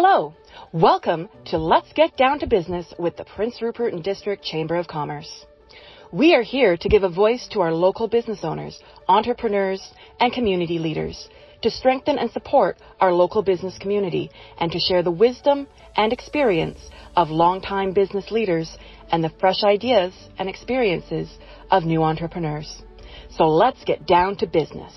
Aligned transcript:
Hello, 0.00 0.32
welcome 0.72 1.28
to 1.46 1.58
Let's 1.58 1.92
Get 1.92 2.16
Down 2.16 2.38
to 2.38 2.46
Business 2.46 2.86
with 3.00 3.16
the 3.16 3.24
Prince 3.24 3.60
Rupert 3.60 3.92
and 3.92 4.04
District 4.04 4.44
Chamber 4.44 4.76
of 4.76 4.86
Commerce. 4.86 5.44
We 6.12 6.36
are 6.36 6.42
here 6.42 6.76
to 6.76 6.88
give 6.88 7.02
a 7.02 7.08
voice 7.08 7.48
to 7.48 7.62
our 7.62 7.72
local 7.74 8.06
business 8.06 8.44
owners, 8.44 8.80
entrepreneurs, 9.08 9.82
and 10.20 10.32
community 10.32 10.78
leaders 10.78 11.28
to 11.62 11.70
strengthen 11.72 12.16
and 12.16 12.30
support 12.30 12.76
our 13.00 13.12
local 13.12 13.42
business 13.42 13.76
community 13.76 14.30
and 14.60 14.70
to 14.70 14.78
share 14.78 15.02
the 15.02 15.10
wisdom 15.10 15.66
and 15.96 16.12
experience 16.12 16.78
of 17.16 17.30
longtime 17.30 17.92
business 17.92 18.30
leaders 18.30 18.78
and 19.10 19.24
the 19.24 19.32
fresh 19.40 19.64
ideas 19.64 20.14
and 20.38 20.48
experiences 20.48 21.28
of 21.72 21.82
new 21.82 22.04
entrepreneurs. 22.04 22.82
So 23.30 23.48
let's 23.48 23.82
get 23.82 24.06
down 24.06 24.36
to 24.36 24.46
business. 24.46 24.92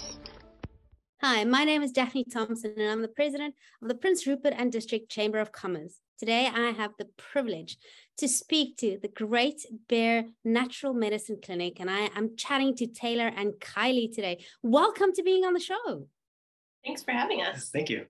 Hi, 1.23 1.43
my 1.43 1.65
name 1.65 1.83
is 1.83 1.91
Daphne 1.91 2.23
Thompson, 2.23 2.73
and 2.75 2.89
I'm 2.89 3.03
the 3.03 3.07
president 3.07 3.53
of 3.79 3.87
the 3.87 3.93
Prince 3.93 4.25
Rupert 4.25 4.55
and 4.57 4.71
District 4.71 5.07
Chamber 5.07 5.37
of 5.37 5.51
Commerce. 5.51 5.99
Today, 6.17 6.49
I 6.51 6.71
have 6.71 6.93
the 6.97 7.09
privilege 7.15 7.77
to 8.17 8.27
speak 8.27 8.75
to 8.77 8.97
the 8.99 9.07
Great 9.07 9.63
Bear 9.87 10.25
Natural 10.43 10.95
Medicine 10.95 11.37
Clinic, 11.39 11.79
and 11.79 11.91
I 11.91 12.09
am 12.15 12.35
chatting 12.35 12.75
to 12.77 12.87
Taylor 12.87 13.27
and 13.27 13.53
Kyli 13.59 14.11
today. 14.11 14.43
Welcome 14.63 15.13
to 15.13 15.21
being 15.21 15.45
on 15.45 15.53
the 15.53 15.59
show. 15.59 16.07
Thanks 16.83 17.03
for 17.03 17.11
having 17.11 17.43
us. 17.43 17.69
Thank 17.69 17.91
you. 17.91 18.07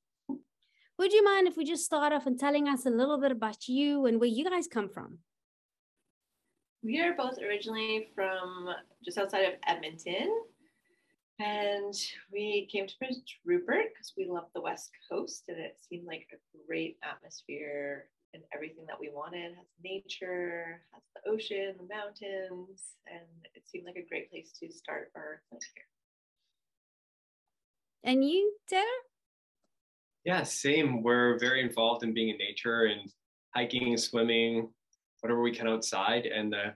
Would 0.97 1.11
you 1.11 1.21
mind 1.21 1.49
if 1.49 1.57
we 1.57 1.65
just 1.65 1.83
start 1.83 2.13
off 2.13 2.27
and 2.27 2.39
telling 2.39 2.69
us 2.69 2.85
a 2.85 2.89
little 2.89 3.19
bit 3.19 3.33
about 3.33 3.67
you 3.67 4.05
and 4.05 4.21
where 4.21 4.29
you 4.29 4.49
guys 4.49 4.67
come 4.67 4.87
from? 4.87 5.17
We 6.81 7.01
are 7.01 7.13
both 7.13 7.39
originally 7.39 8.07
from 8.15 8.69
just 9.03 9.17
outside 9.17 9.43
of 9.43 9.55
Edmonton. 9.67 10.33
And 11.41 11.95
we 12.31 12.67
came 12.71 12.85
to 12.85 12.97
Prince 12.97 13.21
Rupert 13.45 13.93
because 13.93 14.13
we 14.15 14.27
love 14.29 14.45
the 14.53 14.61
West 14.61 14.91
Coast 15.09 15.45
and 15.47 15.57
it 15.57 15.77
seemed 15.89 16.05
like 16.05 16.27
a 16.31 16.67
great 16.67 16.97
atmosphere 17.03 18.05
and 18.35 18.43
everything 18.53 18.85
that 18.87 18.99
we 18.99 19.09
wanted. 19.09 19.55
Has 19.55 19.65
nature, 19.83 20.81
has 20.93 21.01
the 21.15 21.31
ocean, 21.31 21.73
the 21.79 21.87
mountains, 21.93 22.95
and 23.07 23.47
it 23.55 23.63
seemed 23.67 23.85
like 23.85 23.95
a 23.95 24.07
great 24.07 24.29
place 24.29 24.51
to 24.59 24.71
start 24.71 25.11
our 25.15 25.41
clinic 25.49 25.63
here. 25.73 25.85
And 28.03 28.23
you, 28.23 28.53
Taylor? 28.69 28.83
Yeah, 30.23 30.43
same. 30.43 31.01
We're 31.01 31.39
very 31.39 31.61
involved 31.61 32.03
in 32.03 32.13
being 32.13 32.29
in 32.29 32.37
nature 32.37 32.85
and 32.85 33.11
hiking, 33.55 33.97
swimming, 33.97 34.69
whatever 35.21 35.41
we 35.41 35.55
can 35.55 35.67
outside. 35.67 36.27
And 36.27 36.53
the 36.53 36.75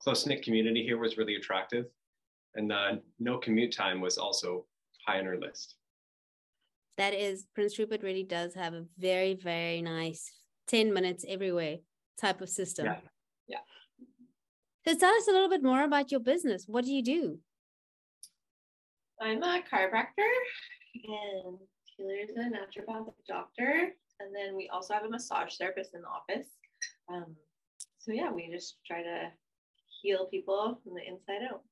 close 0.00 0.24
knit 0.24 0.42
community 0.44 0.84
here 0.84 0.98
was 0.98 1.16
really 1.16 1.34
attractive. 1.34 1.86
And 2.54 2.70
the 2.70 3.02
no 3.18 3.38
commute 3.38 3.74
time 3.74 4.00
was 4.00 4.18
also 4.18 4.66
high 5.06 5.18
on 5.18 5.26
our 5.26 5.38
list. 5.38 5.76
That 6.96 7.14
is, 7.14 7.46
Prince 7.54 7.78
Rupert 7.78 8.02
really 8.02 8.22
does 8.22 8.54
have 8.54 8.74
a 8.74 8.84
very, 8.98 9.34
very 9.34 9.82
nice 9.82 10.32
10 10.68 10.92
minutes 10.92 11.24
everywhere 11.28 11.78
type 12.20 12.40
of 12.40 12.48
system. 12.48 12.86
Yeah. 12.86 12.98
Yeah. 13.48 13.58
So 14.86 14.98
tell 14.98 15.12
us 15.14 15.26
a 15.28 15.32
little 15.32 15.48
bit 15.48 15.62
more 15.62 15.82
about 15.82 16.12
your 16.12 16.20
business. 16.20 16.64
What 16.68 16.84
do 16.84 16.92
you 16.92 17.02
do? 17.02 17.38
I'm 19.20 19.42
a 19.42 19.62
chiropractor 19.72 20.30
and 21.04 21.58
Taylor's 21.96 22.30
a 22.36 22.50
naturopathic 22.50 23.14
doctor. 23.26 23.94
And 24.20 24.34
then 24.34 24.54
we 24.54 24.68
also 24.72 24.94
have 24.94 25.04
a 25.04 25.10
massage 25.10 25.56
therapist 25.56 25.94
in 25.94 26.02
the 26.02 26.08
office. 26.08 26.46
Um, 27.12 27.34
so 27.98 28.12
yeah, 28.12 28.30
we 28.30 28.48
just 28.52 28.76
try 28.86 29.02
to 29.02 29.30
heal 30.02 30.26
people 30.26 30.78
from 30.84 30.94
the 30.94 31.02
inside 31.02 31.48
out. 31.50 31.62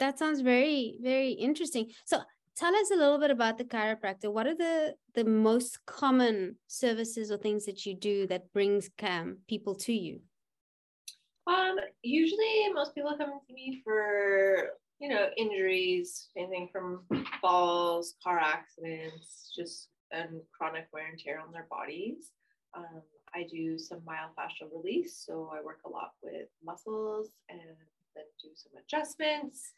That 0.00 0.18
sounds 0.18 0.40
very, 0.40 0.98
very 1.00 1.32
interesting. 1.32 1.92
So 2.04 2.20
tell 2.56 2.74
us 2.74 2.90
a 2.90 2.96
little 2.96 3.18
bit 3.18 3.30
about 3.30 3.58
the 3.58 3.64
chiropractor. 3.64 4.32
What 4.32 4.46
are 4.46 4.56
the 4.56 4.94
the 5.14 5.24
most 5.24 5.78
common 5.86 6.56
services 6.66 7.30
or 7.30 7.36
things 7.36 7.66
that 7.66 7.86
you 7.86 7.94
do 7.94 8.26
that 8.26 8.52
brings 8.52 8.90
um, 9.02 9.38
people 9.46 9.74
to 9.86 9.92
you? 9.92 10.20
Um, 11.46 11.76
usually 12.02 12.68
most 12.72 12.94
people 12.94 13.16
come 13.16 13.40
to 13.46 13.54
me 13.54 13.80
for 13.84 14.70
you 15.00 15.08
know, 15.08 15.30
injuries, 15.36 16.28
anything 16.36 16.68
from 16.70 17.00
falls, 17.40 18.14
car 18.22 18.38
accidents, 18.38 19.50
just 19.56 19.88
and 20.12 20.40
chronic 20.56 20.88
wear 20.92 21.06
and 21.08 21.18
tear 21.18 21.40
on 21.40 21.52
their 21.52 21.66
bodies. 21.70 22.32
Um, 22.76 23.02
I 23.34 23.46
do 23.50 23.78
some 23.78 24.00
myofascial 24.00 24.68
release, 24.72 25.24
so 25.26 25.50
I 25.52 25.64
work 25.64 25.80
a 25.86 25.88
lot 25.88 26.12
with 26.22 26.48
muscles 26.62 27.30
and 27.48 27.60
then 28.14 28.24
do 28.42 28.48
some 28.54 28.72
adjustments. 28.84 29.72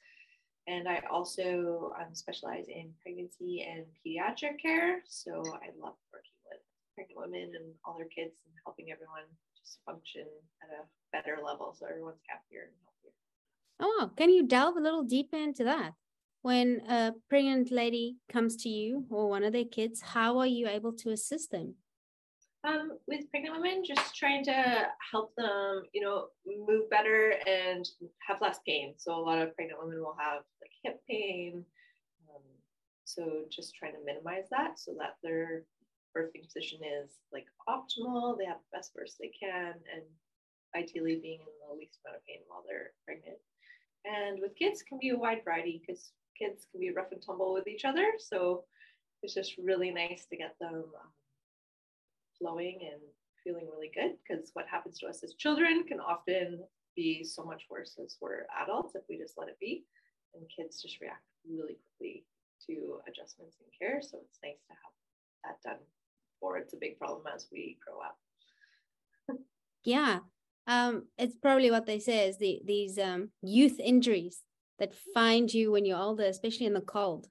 And 0.66 0.88
I 0.88 1.02
also 1.10 1.92
um, 1.98 2.14
specialize 2.14 2.66
in 2.68 2.92
pregnancy 3.02 3.66
and 3.68 3.84
pediatric 4.06 4.60
care, 4.62 5.02
so 5.08 5.32
I 5.32 5.74
love 5.80 5.96
working 6.12 6.38
with 6.48 6.60
pregnant 6.94 7.18
women 7.18 7.52
and 7.56 7.74
all 7.84 7.96
their 7.96 8.06
kids 8.06 8.34
and 8.46 8.54
helping 8.64 8.92
everyone 8.92 9.26
just 9.58 9.80
function 9.84 10.26
at 10.62 10.68
a 10.70 10.86
better 11.10 11.42
level 11.44 11.74
so 11.76 11.86
everyone's 11.86 12.22
happier 12.28 12.70
and 12.70 12.76
healthier. 12.84 13.12
Oh, 13.80 14.10
can 14.16 14.30
you 14.30 14.46
delve 14.46 14.76
a 14.76 14.80
little 14.80 15.02
deeper 15.02 15.36
into 15.36 15.64
that? 15.64 15.94
When 16.42 16.82
a 16.88 17.12
pregnant 17.28 17.70
lady 17.70 18.16
comes 18.28 18.56
to 18.62 18.68
you 18.68 19.06
or 19.10 19.28
one 19.28 19.44
of 19.44 19.52
their 19.52 19.64
kids, 19.64 20.00
how 20.00 20.38
are 20.38 20.46
you 20.46 20.68
able 20.68 20.92
to 20.94 21.10
assist 21.10 21.50
them? 21.50 21.74
Um, 22.64 22.92
with 23.08 23.28
pregnant 23.30 23.56
women, 23.56 23.82
just 23.84 24.14
trying 24.14 24.44
to 24.44 24.86
help 25.10 25.34
them, 25.36 25.82
you 25.92 26.00
know, 26.00 26.26
move 26.46 26.88
better 26.90 27.34
and 27.46 27.88
have 28.26 28.40
less 28.40 28.60
pain. 28.64 28.94
So 28.98 29.14
a 29.14 29.20
lot 29.20 29.40
of 29.40 29.54
pregnant 29.56 29.80
women 29.82 29.98
will 29.98 30.16
have 30.16 30.42
like 30.60 30.70
hip 30.84 31.00
pain. 31.10 31.64
Um, 32.28 32.42
so 33.04 33.42
just 33.50 33.74
trying 33.74 33.94
to 33.94 34.04
minimize 34.04 34.44
that 34.52 34.78
so 34.78 34.94
that 35.00 35.16
their 35.24 35.64
birthing 36.16 36.44
position 36.44 36.78
is 36.84 37.10
like 37.32 37.46
optimal. 37.68 38.38
They 38.38 38.44
have 38.44 38.58
the 38.58 38.76
best 38.78 38.94
birth 38.94 39.16
they 39.18 39.32
can, 39.38 39.74
and 39.92 40.04
ideally 40.76 41.18
being 41.20 41.40
in 41.40 41.68
the 41.68 41.74
least 41.76 41.98
amount 42.04 42.18
of 42.18 42.26
pain 42.26 42.42
while 42.46 42.62
they're 42.66 42.92
pregnant. 43.04 43.38
And 44.04 44.40
with 44.40 44.54
kids 44.56 44.82
can 44.82 44.98
be 45.00 45.10
a 45.10 45.16
wide 45.16 45.42
variety 45.44 45.82
because 45.84 46.12
kids 46.38 46.66
can 46.70 46.80
be 46.80 46.92
rough 46.92 47.12
and 47.12 47.22
tumble 47.22 47.52
with 47.52 47.66
each 47.66 47.84
other. 47.84 48.12
So 48.18 48.64
it's 49.22 49.34
just 49.34 49.58
really 49.58 49.90
nice 49.90 50.26
to 50.30 50.36
get 50.36 50.54
them 50.60 50.74
um, 50.74 51.10
flowing 52.42 52.80
and 52.82 53.00
feeling 53.44 53.66
really 53.72 53.90
good 53.94 54.16
because 54.18 54.50
what 54.54 54.66
happens 54.66 54.98
to 54.98 55.06
us 55.06 55.22
as 55.22 55.34
children 55.34 55.84
can 55.86 56.00
often 56.00 56.60
be 56.96 57.22
so 57.24 57.44
much 57.44 57.62
worse 57.70 57.96
as 58.02 58.16
we're 58.20 58.46
adults 58.62 58.94
if 58.94 59.02
we 59.08 59.16
just 59.16 59.38
let 59.38 59.48
it 59.48 59.58
be. 59.60 59.84
And 60.34 60.44
kids 60.54 60.82
just 60.82 61.00
react 61.00 61.22
really 61.48 61.78
quickly 61.98 62.24
to 62.66 62.98
adjustments 63.08 63.58
and 63.60 63.68
care. 63.78 64.00
So 64.02 64.18
it's 64.24 64.38
nice 64.42 64.60
to 64.68 64.72
have 64.72 64.92
that 65.44 65.68
done 65.68 65.80
before 66.34 66.58
it's 66.58 66.74
a 66.74 66.78
big 66.80 66.98
problem 66.98 67.22
as 67.32 67.46
we 67.52 67.78
grow 67.86 68.00
up. 68.00 68.18
yeah 69.84 70.20
um, 70.66 71.06
it's 71.18 71.36
probably 71.36 71.70
what 71.70 71.86
they 71.86 71.98
say 71.98 72.28
is 72.28 72.38
the 72.38 72.60
these 72.64 72.98
um, 72.98 73.30
youth 73.42 73.80
injuries 73.80 74.42
that 74.78 74.92
find 75.14 75.52
you 75.52 75.72
when 75.72 75.84
you're 75.84 75.98
older, 75.98 76.24
especially 76.24 76.66
in 76.66 76.74
the 76.74 76.80
cold. 76.80 77.26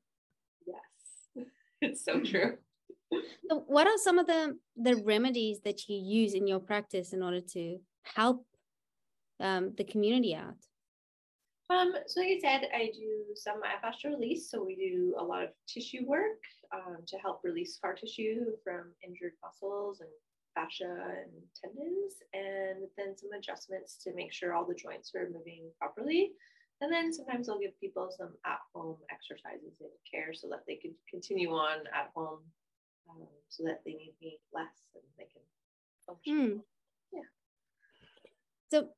Yes, 0.67 1.45
it's 1.81 2.03
so 2.03 2.19
true. 2.19 2.57
So 3.49 3.63
what 3.67 3.87
are 3.87 3.97
some 3.97 4.17
of 4.17 4.27
the 4.27 4.57
the 4.75 4.95
remedies 4.95 5.59
that 5.65 5.89
you 5.89 5.97
use 5.97 6.33
in 6.33 6.47
your 6.47 6.59
practice 6.59 7.13
in 7.13 7.21
order 7.21 7.41
to 7.53 7.79
help 8.03 8.45
um, 9.39 9.73
the 9.77 9.83
community 9.83 10.35
out? 10.35 10.55
Um, 11.69 11.93
so 12.05 12.21
like 12.21 12.37
I 12.37 12.39
said, 12.39 12.69
I 12.73 12.91
do 12.93 13.33
some 13.35 13.61
myofascial 13.61 14.11
release. 14.11 14.49
So 14.49 14.63
we 14.63 14.75
do 14.75 15.15
a 15.17 15.23
lot 15.23 15.43
of 15.43 15.49
tissue 15.67 16.05
work 16.05 16.41
um, 16.73 16.97
to 17.07 17.17
help 17.17 17.41
release 17.43 17.75
scar 17.75 17.93
tissue 17.93 18.45
from 18.63 18.91
injured 19.05 19.33
muscles 19.43 20.01
and 20.01 20.09
fascia 20.53 20.83
and 20.83 21.31
tendons, 21.55 22.15
and 22.33 22.87
then 22.97 23.17
some 23.17 23.31
adjustments 23.37 23.97
to 24.03 24.13
make 24.13 24.33
sure 24.33 24.53
all 24.53 24.65
the 24.65 24.75
joints 24.75 25.11
are 25.15 25.29
moving 25.29 25.71
properly. 25.79 26.31
And 26.81 26.91
then 26.91 27.13
sometimes 27.13 27.47
I'll 27.47 27.59
give 27.59 27.79
people 27.79 28.09
some 28.17 28.33
at 28.45 28.59
home 28.73 28.97
exercises 29.11 29.79
and 29.79 29.91
care 30.09 30.33
so 30.33 30.49
that 30.49 30.63
they 30.67 30.75
can 30.75 30.93
continue 31.09 31.51
on 31.51 31.79
at 31.93 32.09
home 32.15 32.39
um, 33.11 33.27
so 33.49 33.63
that 33.65 33.81
they 33.85 33.91
need 33.93 34.13
me 34.21 34.39
less 34.53 34.65
and 34.95 35.03
they 35.17 35.25
can 35.25 35.41
function. 36.05 36.35
Mm. 36.35 36.61
Yeah. 37.13 37.29
So 38.71 38.89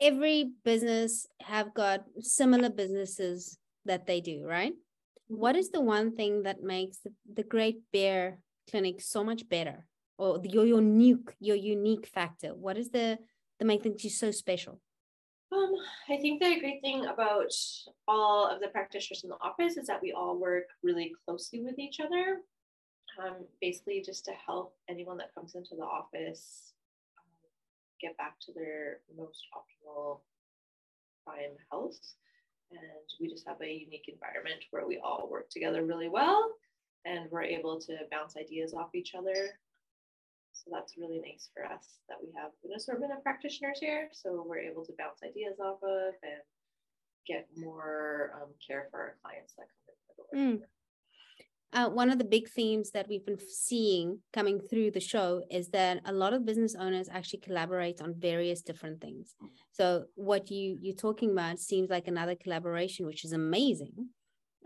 every 0.00 0.52
business 0.64 1.26
have 1.40 1.74
got 1.74 2.04
similar 2.20 2.70
businesses 2.70 3.58
that 3.84 4.06
they 4.06 4.20
do, 4.20 4.44
right? 4.44 4.72
Mm-hmm. 4.72 5.36
What 5.36 5.56
is 5.56 5.70
the 5.70 5.80
one 5.80 6.16
thing 6.16 6.42
that 6.42 6.62
makes 6.62 6.98
the, 6.98 7.12
the 7.32 7.42
Great 7.42 7.78
Bear 7.92 8.38
Clinic 8.70 9.00
so 9.00 9.22
much 9.22 9.48
better? 9.48 9.86
or 10.18 10.40
your 10.44 10.64
your 10.64 10.80
unique 10.80 11.34
your 11.40 11.56
unique 11.56 12.06
factor 12.06 12.54
what 12.54 12.78
is 12.78 12.90
the 12.90 13.18
the 13.58 13.64
main 13.64 13.80
thing 13.80 13.96
you 13.98 14.10
so 14.10 14.30
special 14.30 14.80
um, 15.52 15.72
I 16.08 16.16
think 16.16 16.42
the 16.42 16.58
great 16.58 16.80
thing 16.80 17.06
about 17.06 17.52
all 18.08 18.48
of 18.48 18.60
the 18.60 18.66
practitioners 18.66 19.22
in 19.22 19.30
the 19.30 19.36
office 19.40 19.76
is 19.76 19.86
that 19.86 20.02
we 20.02 20.12
all 20.12 20.36
work 20.36 20.64
really 20.82 21.12
closely 21.24 21.62
with 21.62 21.78
each 21.78 22.00
other. 22.00 22.40
Um, 23.18 23.46
basically, 23.60 24.02
just 24.04 24.24
to 24.26 24.32
help 24.32 24.74
anyone 24.88 25.16
that 25.18 25.34
comes 25.34 25.54
into 25.54 25.74
the 25.74 25.84
office 25.84 26.72
um, 27.18 27.24
get 28.00 28.16
back 28.18 28.38
to 28.40 28.52
their 28.52 29.00
most 29.16 29.46
optimal 29.54 30.20
prime 31.24 31.56
health. 31.70 31.98
And 32.70 32.80
we 33.20 33.28
just 33.28 33.46
have 33.46 33.60
a 33.62 33.72
unique 33.72 34.08
environment 34.08 34.64
where 34.70 34.86
we 34.86 34.98
all 34.98 35.28
work 35.30 35.48
together 35.50 35.84
really 35.84 36.08
well 36.08 36.52
and 37.04 37.30
we're 37.30 37.42
able 37.42 37.80
to 37.80 37.96
bounce 38.10 38.36
ideas 38.36 38.74
off 38.74 38.94
each 38.94 39.14
other. 39.14 39.58
So 40.52 40.70
that's 40.72 40.96
really 40.98 41.20
nice 41.20 41.48
for 41.54 41.64
us 41.64 42.00
that 42.08 42.18
we 42.20 42.32
have 42.34 42.50
an 42.64 42.72
assortment 42.74 43.12
of 43.12 43.22
practitioners 43.22 43.78
here. 43.78 44.08
So 44.12 44.44
we're 44.46 44.58
able 44.58 44.84
to 44.84 44.92
bounce 44.98 45.20
ideas 45.22 45.60
off 45.60 45.78
of 45.82 46.14
and 46.22 46.42
get 47.26 47.46
more 47.56 48.32
um, 48.34 48.48
care 48.66 48.88
for 48.90 48.98
our 49.00 49.16
clients 49.22 49.54
that 49.56 49.66
come 49.68 49.94
in 49.94 50.48
the 50.48 50.58
door. 50.58 50.66
Mm. 50.66 50.75
Uh, 51.72 51.88
one 51.88 52.10
of 52.10 52.18
the 52.18 52.24
big 52.24 52.48
themes 52.48 52.90
that 52.92 53.08
we've 53.08 53.26
been 53.26 53.38
seeing 53.38 54.20
coming 54.32 54.60
through 54.60 54.90
the 54.90 55.00
show 55.00 55.42
is 55.50 55.68
that 55.68 56.00
a 56.06 56.12
lot 56.12 56.32
of 56.32 56.46
business 56.46 56.74
owners 56.78 57.08
actually 57.12 57.40
collaborate 57.40 58.00
on 58.00 58.14
various 58.16 58.62
different 58.62 59.00
things. 59.00 59.34
So 59.72 60.04
what 60.14 60.50
you 60.50 60.78
you're 60.80 60.94
talking 60.94 61.32
about 61.32 61.58
seems 61.58 61.90
like 61.90 62.08
another 62.08 62.34
collaboration, 62.34 63.04
which 63.04 63.24
is 63.24 63.32
amazing, 63.32 64.08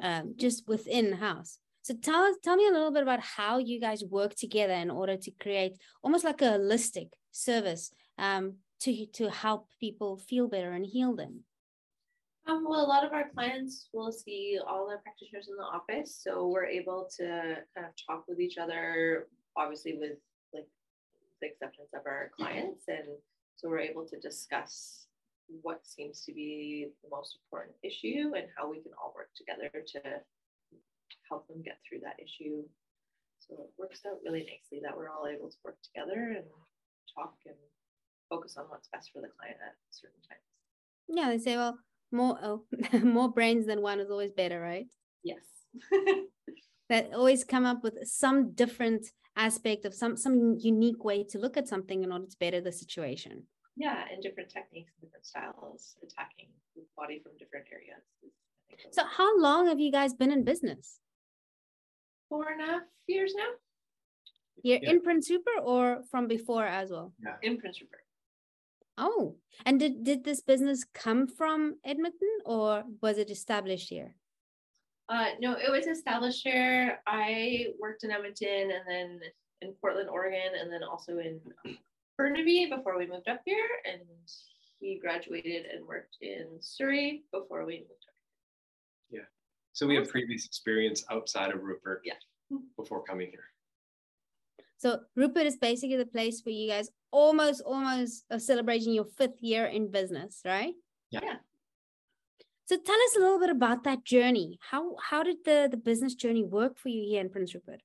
um, 0.01 0.35
just 0.37 0.69
within 0.69 1.13
house. 1.13 1.59
So 1.83 1.95
tell 1.95 2.23
us, 2.23 2.37
tell 2.45 2.57
me 2.57 2.69
a 2.69 2.73
little 2.73 2.93
bit 2.93 3.03
about 3.03 3.21
how 3.21 3.59
you 3.59 3.81
guys 3.81 4.05
work 4.05 4.35
together 4.35 4.75
in 4.75 4.91
order 4.91 5.17
to 5.17 5.31
create 5.41 5.79
almost 6.05 6.25
like 6.25 6.43
a 6.43 6.59
holistic 6.59 7.09
service 7.33 7.93
um, 8.19 8.57
to 8.81 9.07
to 9.15 9.31
help 9.31 9.69
people 9.81 10.19
feel 10.19 10.49
better 10.49 10.73
and 10.73 10.87
heal 10.87 11.17
them. 11.17 11.45
Um, 12.47 12.65
well, 12.69 12.85
a 12.85 12.87
lot 12.87 13.05
of 13.05 13.13
our 13.13 13.29
clients 13.29 13.89
will 13.93 14.11
see 14.11 14.59
all 14.67 14.89
the 14.89 14.97
practitioners 15.03 15.49
in 15.49 15.57
the 15.57 15.63
office, 15.63 16.21
so 16.23 16.49
we're 16.49 16.67
able 16.67 17.09
to 17.19 17.57
kind 17.75 17.87
of 17.87 17.93
talk 18.07 18.25
with 18.27 18.41
each 18.41 18.59
other, 18.59 19.29
obviously 19.57 19.97
with 19.99 20.19
like 20.53 20.67
the 21.41 21.49
acceptance 21.49 21.91
of 21.95 22.01
our 22.07 22.31
clients, 22.37 22.85
and 22.89 23.07
so 23.57 23.69
we're 23.69 23.81
able 23.81 24.07
to 24.07 24.19
discuss 24.19 25.07
what 25.63 25.87
seems 25.87 26.25
to 26.25 26.33
be 26.33 26.89
the 27.03 27.11
most 27.11 27.39
important 27.45 27.77
issue 27.83 28.33
and 28.37 28.47
how 28.57 28.71
we 28.71 28.81
can 28.81 28.93
all 29.01 29.13
work 29.15 29.31
together 29.37 29.71
to 29.87 30.01
help 31.29 31.47
them 31.49 31.63
get 31.63 31.79
through 31.87 32.01
that 32.01 32.17
issue. 32.23 32.63
So 33.39 33.55
it 33.55 33.71
works 33.79 34.01
out 34.07 34.19
really 34.25 34.41
nicely 34.41 34.81
that 34.83 34.97
we're 34.97 35.11
all 35.11 35.27
able 35.27 35.51
to 35.51 35.57
work 35.65 35.77
together 35.83 36.35
and 36.37 36.47
talk 37.15 37.35
and 37.47 37.57
focus 38.29 38.57
on 38.57 38.65
what's 38.69 38.89
best 38.89 39.11
for 39.13 39.21
the 39.21 39.29
client 39.39 39.59
at 39.65 39.75
certain 39.91 40.21
times. 40.29 40.47
Yeah, 41.09 41.29
they 41.29 41.39
say, 41.39 41.57
well, 41.57 41.79
more 42.13 42.39
oh, 42.43 42.65
more 43.03 43.31
brains 43.31 43.67
than 43.67 43.83
one 43.83 44.01
is 44.01 44.11
always 44.11 44.33
better, 44.33 44.61
right? 44.61 44.87
Yes. 45.23 45.45
that 46.89 47.11
always 47.15 47.45
come 47.45 47.65
up 47.65 47.83
with 47.83 47.99
some 48.05 48.53
different 48.53 49.07
aspect 49.37 49.85
of 49.85 49.95
some 49.95 50.17
some 50.17 50.57
unique 50.59 51.05
way 51.05 51.25
to 51.25 51.39
look 51.39 51.57
at 51.57 51.69
something 51.69 52.03
in 52.03 52.13
order 52.13 52.27
to 52.27 52.37
better 52.39 52.61
the 52.61 52.73
situation. 52.73 53.45
Yeah, 53.77 54.05
and 54.13 54.23
different 54.23 54.51
techniques, 54.51 54.93
different 55.01 55.25
styles, 55.25 55.97
attacking 56.03 56.49
the 56.77 56.83
body 56.97 57.21
from 57.23 57.33
different 57.39 57.67
areas. 57.73 58.03
So, 58.91 59.05
how 59.05 59.39
long 59.39 59.69
have 59.69 59.81
you 59.81 59.93
guys 59.93 60.15
been 60.15 60.33
in 60.33 60.45
business? 60.45 60.99
Four 62.29 62.49
and 62.49 62.63
a 62.63 62.67
half 62.67 62.83
years 63.07 63.35
now. 63.37 63.51
You're 64.63 64.81
yeah. 64.83 64.91
in 64.91 65.03
Prince 65.03 65.31
Rupert 65.31 65.63
or 65.63 66.03
from 66.11 66.29
before 66.29 66.67
as 66.67 66.91
well? 66.91 67.13
Yeah, 67.23 67.37
in 67.43 67.59
Prince 67.59 67.81
Rupert. 67.81 68.05
Oh, 69.01 69.37
and 69.65 69.81
did, 69.81 70.05
did 70.05 70.25
this 70.25 70.43
business 70.43 70.85
come 70.93 71.27
from 71.27 71.77
Edmonton 71.87 72.29
or 72.45 72.85
was 73.01 73.17
it 73.17 73.31
established 73.31 73.89
here? 73.89 74.15
Uh, 75.09 75.31
no, 75.41 75.55
it 75.55 75.71
was 75.71 75.87
established 75.87 76.43
here. 76.45 76.99
I 77.07 77.69
worked 77.81 78.05
in 78.05 78.11
Edmonton 78.11 78.71
and 78.71 78.85
then 78.87 79.21
in 79.63 79.73
Portland, 79.81 80.11
Oregon, 80.11 80.53
and 80.61 80.71
then 80.71 80.83
also 80.85 81.19
in 81.19 81.41
Burnaby 82.19 82.71
before 82.71 82.99
we 82.99 83.07
moved 83.07 83.29
up 83.29 83.41
here. 83.47 83.67
And 83.91 84.03
he 84.81 84.99
graduated 85.01 85.65
and 85.65 85.87
worked 85.87 86.19
in 86.21 86.59
Surrey 86.61 87.25
before 87.33 87.65
we 87.65 87.79
moved 87.79 88.05
up. 88.07 88.15
Here. 89.09 89.21
Yeah. 89.23 89.27
So 89.73 89.87
we 89.87 89.97
have 89.97 90.11
previous 90.11 90.45
experience 90.45 91.05
outside 91.11 91.53
of 91.53 91.63
Rupert. 91.63 92.03
Yeah. 92.05 92.15
Before 92.77 93.03
coming 93.03 93.31
here. 93.31 93.45
So 94.77 95.01
Rupert 95.17 95.47
is 95.47 95.57
basically 95.57 95.97
the 95.97 96.07
place 96.07 96.43
where 96.45 96.55
you 96.55 96.69
guys 96.69 96.91
almost 97.13 97.63
almost 97.63 98.25
are 98.31 98.39
celebrating 98.39 98.93
your 98.93 99.05
fifth 99.05 99.41
year 99.41 99.67
in 99.67 99.91
business, 99.91 100.41
right? 100.45 100.75
Yeah. 101.11 101.21
yeah. 101.23 101.37
So 102.67 102.77
tell 102.77 102.95
us 102.95 103.17
a 103.17 103.21
little 103.21 103.41
bit 103.41 103.51
about 103.51 103.85
that 103.85 104.05
journey. 104.05 104.59
How 104.71 104.97
how 105.03 105.23
did 105.23 105.39
the, 105.45 105.69
the 105.71 105.77
business 105.77 106.15
journey 106.15 106.45
work 106.45 106.79
for 106.79 106.89
you 106.89 107.03
here 107.03 107.21
in 107.21 107.31
Prince 107.31 107.55
Rupert? 107.55 107.81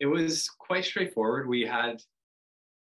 It 0.00 0.06
was 0.06 0.48
quite 0.48 0.84
straightforward. 0.84 1.48
We 1.48 1.62
had 1.62 2.02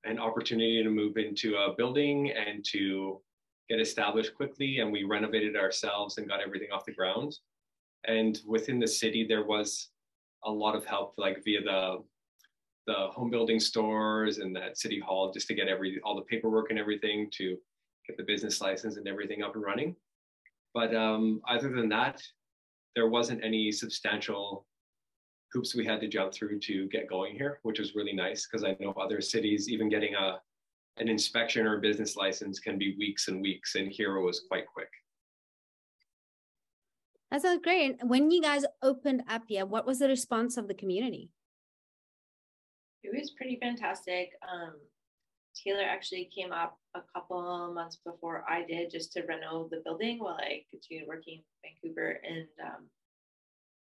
an 0.05 0.19
opportunity 0.19 0.83
to 0.83 0.89
move 0.89 1.17
into 1.17 1.57
a 1.57 1.75
building 1.77 2.31
and 2.31 2.65
to 2.73 3.21
get 3.69 3.81
established 3.81 4.35
quickly, 4.35 4.79
and 4.79 4.91
we 4.91 5.05
renovated 5.05 5.57
ourselves 5.57 6.19
and 6.19 6.29
got 6.29 6.41
everything 6.41 6.69
off 6.73 6.85
the 6.87 6.95
ground 6.95 7.37
and 8.05 8.41
within 8.47 8.79
the 8.79 8.89
city 8.89 9.27
there 9.27 9.45
was 9.45 9.89
a 10.45 10.51
lot 10.51 10.75
of 10.75 10.85
help 10.85 11.15
like 11.17 11.43
via 11.45 11.63
the 11.63 11.99
the 12.87 13.09
home 13.13 13.31
building 13.31 13.61
stores 13.61 14.39
and 14.39 14.57
that 14.57 14.79
city 14.79 14.99
hall 14.99 15.31
just 15.33 15.47
to 15.47 15.55
get 15.55 15.69
every 15.69 16.01
all 16.05 16.17
the 16.17 16.23
paperwork 16.23 16.71
and 16.71 16.79
everything 16.79 17.29
to 17.31 17.57
get 18.07 18.17
the 18.17 18.23
business 18.23 18.61
license 18.61 18.97
and 18.97 19.07
everything 19.07 19.43
up 19.43 19.55
and 19.55 19.65
running. 19.65 19.95
But 20.73 20.95
um, 20.95 21.41
other 21.49 21.69
than 21.69 21.89
that 21.91 22.23
there 22.95 23.09
wasn't 23.09 23.45
any 23.45 23.71
substantial 23.71 24.67
hoops 25.53 25.75
we 25.75 25.85
had 25.85 26.01
to 26.01 26.09
jump 26.09 26.33
through 26.33 26.59
to 26.61 26.89
get 26.89 27.09
going 27.09 27.35
here 27.35 27.59
which 27.63 27.79
was 27.79 27.95
really 27.95 28.13
nice 28.13 28.47
because 28.47 28.65
i 28.65 28.77
know 28.81 28.93
other 28.93 29.21
cities 29.21 29.69
even 29.69 29.89
getting 29.89 30.15
a 30.15 30.41
an 30.99 31.09
inspection 31.09 31.67
or 31.67 31.79
a 31.79 31.81
business 31.81 32.17
license 32.17 32.59
can 32.59 32.79
be 32.79 32.97
weeks 32.99 33.29
and 33.29 33.41
weeks 33.41 33.75
and 33.75 33.89
here 33.89 34.17
it 34.17 34.23
was 34.23 34.45
quite 34.49 34.67
quick 34.67 34.90
that 37.31 37.43
sounds 37.43 37.61
great. 37.63 37.97
When 38.03 38.31
you 38.31 38.43
guys 38.43 38.65
opened 38.83 39.23
up 39.29 39.43
yeah, 39.49 39.63
what 39.63 39.87
was 39.87 39.99
the 39.99 40.09
response 40.09 40.57
of 40.57 40.69
the 40.69 40.75
community? 40.75 41.31
It 43.03 43.13
was 43.15 43.31
pretty 43.31 43.59
fantastic. 43.61 44.31
Um, 44.43 44.75
Taylor 45.55 45.85
actually 45.85 46.31
came 46.35 46.53
up 46.53 46.79
a 46.95 47.01
couple 47.15 47.73
months 47.75 47.99
before 48.05 48.45
I 48.49 48.65
did 48.65 48.91
just 48.91 49.13
to 49.13 49.23
renovate 49.23 49.71
the 49.71 49.83
building 49.85 50.19
while 50.19 50.39
I 50.39 50.65
continued 50.71 51.09
working 51.09 51.43
in 51.65 51.71
Vancouver. 51.83 52.21
And 52.23 52.47
um, 52.63 52.87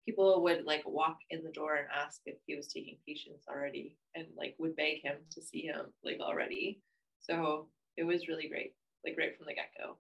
people 0.06 0.42
would 0.42 0.64
like 0.64 0.82
walk 0.86 1.18
in 1.30 1.42
the 1.42 1.50
door 1.50 1.76
and 1.76 1.86
ask 1.94 2.20
if 2.26 2.36
he 2.46 2.56
was 2.56 2.68
taking 2.68 2.96
patients 3.06 3.44
already 3.48 3.96
and 4.14 4.26
like 4.36 4.54
would 4.58 4.76
beg 4.76 5.02
him 5.02 5.16
to 5.32 5.42
see 5.42 5.62
him 5.62 5.92
like 6.04 6.18
already. 6.20 6.80
So 7.20 7.68
it 7.96 8.04
was 8.04 8.28
really 8.28 8.48
great, 8.48 8.74
like 9.04 9.16
right 9.18 9.36
from 9.36 9.46
the 9.46 9.54
get 9.54 9.70
go. 9.78 9.96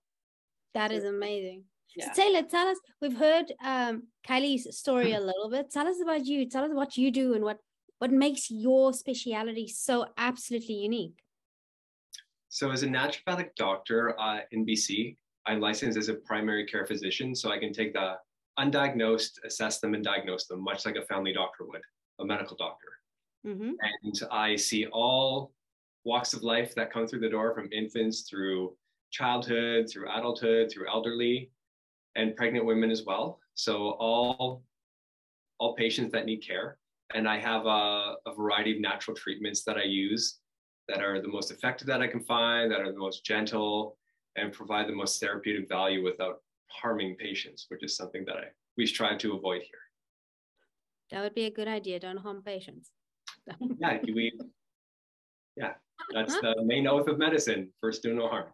That 0.74 0.92
is 0.92 1.04
amazing. 1.04 1.64
Yeah. 1.96 2.12
So 2.12 2.22
Taylor, 2.22 2.42
tell 2.42 2.68
us. 2.68 2.78
We've 3.00 3.16
heard 3.16 3.52
um, 3.64 4.04
Kyli's 4.26 4.78
story 4.78 5.12
a 5.12 5.20
little 5.20 5.50
bit. 5.50 5.70
Tell 5.70 5.86
us 5.86 5.96
about 6.02 6.26
you. 6.26 6.48
Tell 6.48 6.64
us 6.64 6.70
what 6.72 6.96
you 6.96 7.10
do 7.10 7.34
and 7.34 7.44
what 7.44 7.58
what 7.98 8.12
makes 8.12 8.50
your 8.50 8.92
speciality 8.92 9.66
so 9.66 10.06
absolutely 10.16 10.76
unique. 10.76 11.18
So, 12.48 12.70
as 12.70 12.82
a 12.82 12.86
naturopathic 12.86 13.54
doctor 13.56 14.18
uh, 14.18 14.40
in 14.52 14.64
BC, 14.64 15.16
I'm 15.46 15.60
licensed 15.60 15.98
as 15.98 16.08
a 16.08 16.14
primary 16.14 16.66
care 16.66 16.86
physician, 16.86 17.34
so 17.34 17.50
I 17.50 17.58
can 17.58 17.72
take 17.72 17.92
the 17.92 18.14
undiagnosed, 18.58 19.44
assess 19.44 19.80
them, 19.80 19.94
and 19.94 20.02
diagnose 20.02 20.46
them, 20.46 20.62
much 20.62 20.86
like 20.86 20.96
a 20.96 21.02
family 21.02 21.32
doctor 21.32 21.64
would, 21.66 21.82
a 22.20 22.24
medical 22.24 22.56
doctor. 22.56 22.88
Mm-hmm. 23.46 23.72
And 24.04 24.22
I 24.30 24.56
see 24.56 24.86
all 24.86 25.52
walks 26.04 26.32
of 26.32 26.42
life 26.42 26.74
that 26.74 26.92
come 26.92 27.06
through 27.06 27.20
the 27.20 27.28
door 27.28 27.54
from 27.54 27.68
infants 27.72 28.22
through 28.22 28.74
childhood, 29.10 29.88
through 29.90 30.10
adulthood, 30.10 30.70
through 30.72 30.88
elderly 30.88 31.50
and 32.18 32.34
pregnant 32.36 32.66
women 32.66 32.90
as 32.90 33.04
well. 33.06 33.38
So 33.54 33.96
all 33.98 34.62
all 35.58 35.74
patients 35.74 36.12
that 36.12 36.26
need 36.26 36.38
care. 36.46 36.78
And 37.14 37.26
I 37.26 37.38
have 37.38 37.64
a, 37.64 38.14
a 38.26 38.34
variety 38.36 38.74
of 38.74 38.80
natural 38.80 39.16
treatments 39.16 39.64
that 39.64 39.76
I 39.76 39.84
use 39.84 40.38
that 40.88 41.02
are 41.02 41.20
the 41.20 41.28
most 41.28 41.50
effective 41.50 41.86
that 41.88 42.02
I 42.02 42.06
can 42.06 42.20
find, 42.20 42.70
that 42.70 42.80
are 42.80 42.92
the 42.92 42.98
most 42.98 43.24
gentle, 43.24 43.96
and 44.36 44.52
provide 44.52 44.86
the 44.88 44.94
most 44.94 45.18
therapeutic 45.18 45.68
value 45.68 46.04
without 46.04 46.42
harming 46.68 47.16
patients, 47.16 47.66
which 47.68 47.82
is 47.82 47.96
something 47.96 48.24
that 48.26 48.36
I 48.36 48.44
we 48.76 48.86
strive 48.86 49.18
to 49.18 49.34
avoid 49.34 49.62
here. 49.62 49.84
That 51.10 51.22
would 51.22 51.34
be 51.34 51.46
a 51.46 51.50
good 51.50 51.66
idea. 51.66 51.98
Don't 51.98 52.18
harm 52.18 52.42
patients. 52.44 52.90
yeah, 53.80 53.98
we. 54.02 54.38
Yeah, 55.56 55.72
that's 56.14 56.38
the 56.40 56.54
main 56.64 56.86
oath 56.86 57.08
of 57.08 57.18
medicine. 57.18 57.70
First, 57.80 58.02
do 58.02 58.14
no 58.14 58.28
harm. 58.28 58.46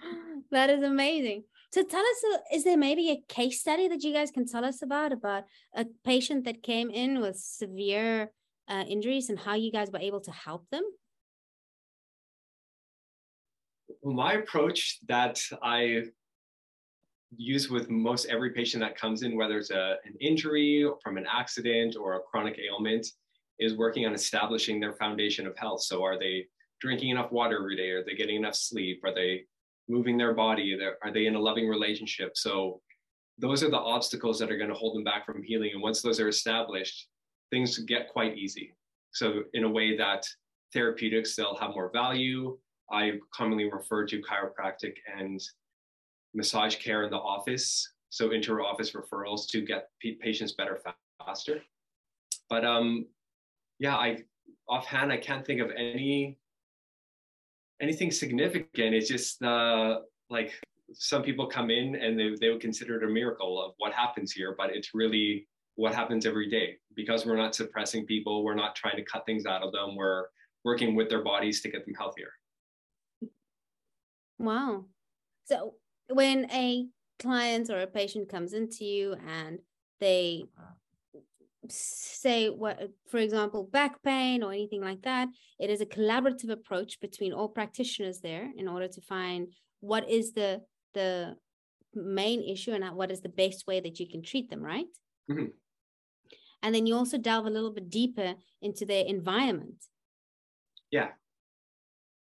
That 0.50 0.70
is 0.70 0.84
amazing. 0.84 1.42
So 1.74 1.82
tell 1.82 2.02
us, 2.02 2.24
uh, 2.32 2.38
is 2.52 2.62
there 2.62 2.76
maybe 2.76 3.10
a 3.10 3.20
case 3.26 3.60
study 3.60 3.88
that 3.88 4.04
you 4.04 4.12
guys 4.12 4.30
can 4.30 4.46
tell 4.46 4.64
us 4.64 4.80
about 4.80 5.12
about 5.12 5.42
a 5.74 5.84
patient 6.04 6.44
that 6.44 6.62
came 6.62 6.88
in 6.88 7.20
with 7.20 7.36
severe 7.36 8.30
uh, 8.68 8.84
injuries 8.86 9.28
and 9.28 9.36
how 9.36 9.54
you 9.54 9.72
guys 9.72 9.90
were 9.90 9.98
able 9.98 10.20
to 10.20 10.30
help 10.30 10.70
them? 10.70 10.84
My 14.04 14.34
approach 14.34 15.00
that 15.08 15.42
I 15.64 16.04
use 17.36 17.68
with 17.68 17.90
most 17.90 18.26
every 18.26 18.50
patient 18.50 18.80
that 18.82 18.96
comes 18.96 19.24
in, 19.24 19.36
whether 19.36 19.58
it's 19.58 19.72
a, 19.72 19.96
an 20.04 20.14
injury 20.20 20.88
from 21.02 21.16
an 21.16 21.26
accident 21.28 21.96
or 21.96 22.14
a 22.14 22.20
chronic 22.20 22.56
ailment, 22.56 23.04
is 23.58 23.76
working 23.76 24.06
on 24.06 24.14
establishing 24.14 24.78
their 24.78 24.92
foundation 24.92 25.44
of 25.44 25.58
health. 25.58 25.82
So, 25.82 26.04
are 26.04 26.20
they 26.20 26.46
drinking 26.80 27.10
enough 27.10 27.32
water 27.32 27.58
every 27.58 27.74
day? 27.74 27.90
Are 27.90 28.04
they 28.04 28.14
getting 28.14 28.36
enough 28.36 28.54
sleep? 28.54 29.00
Are 29.02 29.12
they 29.12 29.46
moving 29.88 30.16
their 30.16 30.34
body? 30.34 30.76
Are 31.02 31.12
they 31.12 31.26
in 31.26 31.34
a 31.34 31.40
loving 31.40 31.68
relationship? 31.68 32.36
So 32.36 32.80
those 33.38 33.62
are 33.62 33.70
the 33.70 33.76
obstacles 33.76 34.38
that 34.38 34.50
are 34.50 34.56
going 34.56 34.70
to 34.70 34.76
hold 34.76 34.96
them 34.96 35.04
back 35.04 35.26
from 35.26 35.42
healing. 35.42 35.70
And 35.74 35.82
once 35.82 36.02
those 36.02 36.20
are 36.20 36.28
established, 36.28 37.08
things 37.50 37.78
get 37.78 38.12
quite 38.12 38.36
easy. 38.36 38.72
So, 39.12 39.44
in 39.52 39.64
a 39.64 39.70
way 39.70 39.96
that 39.96 40.26
therapeutics 40.72 41.32
still 41.32 41.56
have 41.60 41.70
more 41.70 41.90
value, 41.92 42.58
I 42.90 43.12
commonly 43.32 43.70
refer 43.70 44.06
to 44.06 44.22
chiropractic 44.22 44.94
and 45.18 45.40
massage 46.34 46.76
care 46.76 47.04
in 47.04 47.10
the 47.10 47.16
office, 47.16 47.92
so 48.10 48.32
inter-office 48.32 48.92
referrals 48.92 49.48
to 49.50 49.60
get 49.60 49.88
patients 50.20 50.52
better 50.52 50.80
faster. 51.24 51.62
But 52.50 52.64
um, 52.64 53.06
yeah, 53.78 53.96
I 53.96 54.18
offhand 54.68 55.12
I 55.12 55.16
can't 55.16 55.46
think 55.46 55.60
of 55.60 55.70
any 55.76 56.38
anything 57.80 58.10
significant. 58.10 58.94
It's 58.94 59.08
just 59.08 59.42
uh, 59.42 60.00
like 60.30 60.52
some 60.92 61.22
people 61.22 61.46
come 61.46 61.70
in 61.70 61.96
and 61.96 62.18
they, 62.18 62.34
they 62.40 62.50
would 62.50 62.60
consider 62.60 62.96
it 62.96 63.08
a 63.08 63.12
miracle 63.12 63.62
of 63.62 63.72
what 63.78 63.92
happens 63.92 64.32
here, 64.32 64.54
but 64.56 64.74
it's 64.74 64.94
really 64.94 65.46
what 65.76 65.94
happens 65.94 66.24
every 66.24 66.48
day 66.48 66.76
because 66.94 67.26
we're 67.26 67.36
not 67.36 67.54
suppressing 67.54 68.06
people, 68.06 68.44
we're 68.44 68.54
not 68.54 68.76
trying 68.76 68.96
to 68.96 69.02
cut 69.02 69.26
things 69.26 69.44
out 69.46 69.62
of 69.62 69.72
them, 69.72 69.96
we're 69.96 70.26
working 70.64 70.94
with 70.94 71.08
their 71.08 71.22
bodies 71.22 71.60
to 71.62 71.68
get 71.68 71.84
them 71.84 71.94
healthier. 71.94 72.30
Wow. 74.38 74.84
So 75.46 75.74
when 76.08 76.50
a 76.50 76.86
client 77.18 77.70
or 77.70 77.80
a 77.80 77.86
patient 77.86 78.28
comes 78.28 78.52
into 78.52 78.84
you 78.84 79.16
and 79.28 79.58
they 80.00 80.44
say 81.68 82.48
what 82.48 82.90
for 83.08 83.18
example 83.18 83.64
back 83.64 84.02
pain 84.02 84.42
or 84.42 84.52
anything 84.52 84.82
like 84.82 85.02
that 85.02 85.28
it 85.58 85.70
is 85.70 85.80
a 85.80 85.86
collaborative 85.86 86.50
approach 86.50 87.00
between 87.00 87.32
all 87.32 87.48
practitioners 87.48 88.20
there 88.20 88.50
in 88.56 88.68
order 88.68 88.88
to 88.88 89.00
find 89.00 89.48
what 89.80 90.08
is 90.08 90.32
the 90.32 90.60
the 90.94 91.36
main 91.94 92.42
issue 92.42 92.72
and 92.72 92.84
what 92.96 93.10
is 93.10 93.20
the 93.20 93.28
best 93.28 93.66
way 93.66 93.80
that 93.80 94.00
you 94.00 94.08
can 94.08 94.22
treat 94.22 94.50
them 94.50 94.62
right? 94.62 94.86
Mm-hmm. 95.30 95.46
and 96.62 96.74
then 96.74 96.86
you 96.86 96.94
also 96.94 97.16
delve 97.16 97.46
a 97.46 97.50
little 97.50 97.72
bit 97.72 97.88
deeper 97.88 98.34
into 98.60 98.84
their 98.84 99.06
environment. 99.06 99.86
Yeah. 100.90 101.08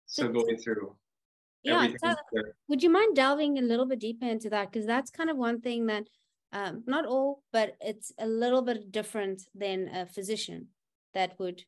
So, 0.06 0.24
so 0.24 0.28
going 0.32 0.56
through 0.56 0.96
yeah 1.62 1.88
so 2.02 2.14
would 2.68 2.82
you 2.82 2.90
mind 2.90 3.16
delving 3.16 3.58
a 3.58 3.62
little 3.62 3.86
bit 3.86 3.98
deeper 3.98 4.26
into 4.26 4.50
that? 4.50 4.70
Because 4.70 4.86
that's 4.86 5.10
kind 5.10 5.30
of 5.30 5.36
one 5.36 5.60
thing 5.60 5.86
that 5.86 6.04
um, 6.52 6.82
not 6.86 7.06
all 7.06 7.42
but 7.52 7.76
it's 7.80 8.12
a 8.18 8.26
little 8.26 8.62
bit 8.62 8.90
different 8.90 9.42
than 9.54 9.88
a 9.88 10.06
physician 10.06 10.68
that 11.14 11.38
would 11.38 11.64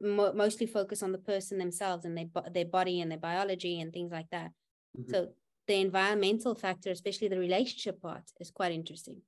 mo- 0.00 0.32
mostly 0.32 0.66
focus 0.66 1.02
on 1.02 1.12
the 1.12 1.18
person 1.18 1.58
themselves 1.58 2.04
and 2.04 2.16
their, 2.16 2.26
their 2.52 2.64
body 2.64 3.00
and 3.00 3.10
their 3.10 3.18
biology 3.18 3.80
and 3.80 3.92
things 3.92 4.12
like 4.12 4.30
that 4.30 4.50
mm-hmm. 4.98 5.10
so 5.10 5.28
the 5.66 5.80
environmental 5.80 6.54
factor 6.54 6.90
especially 6.90 7.28
the 7.28 7.38
relationship 7.38 8.00
part 8.00 8.22
is 8.40 8.50
quite 8.50 8.72
interesting 8.72 9.20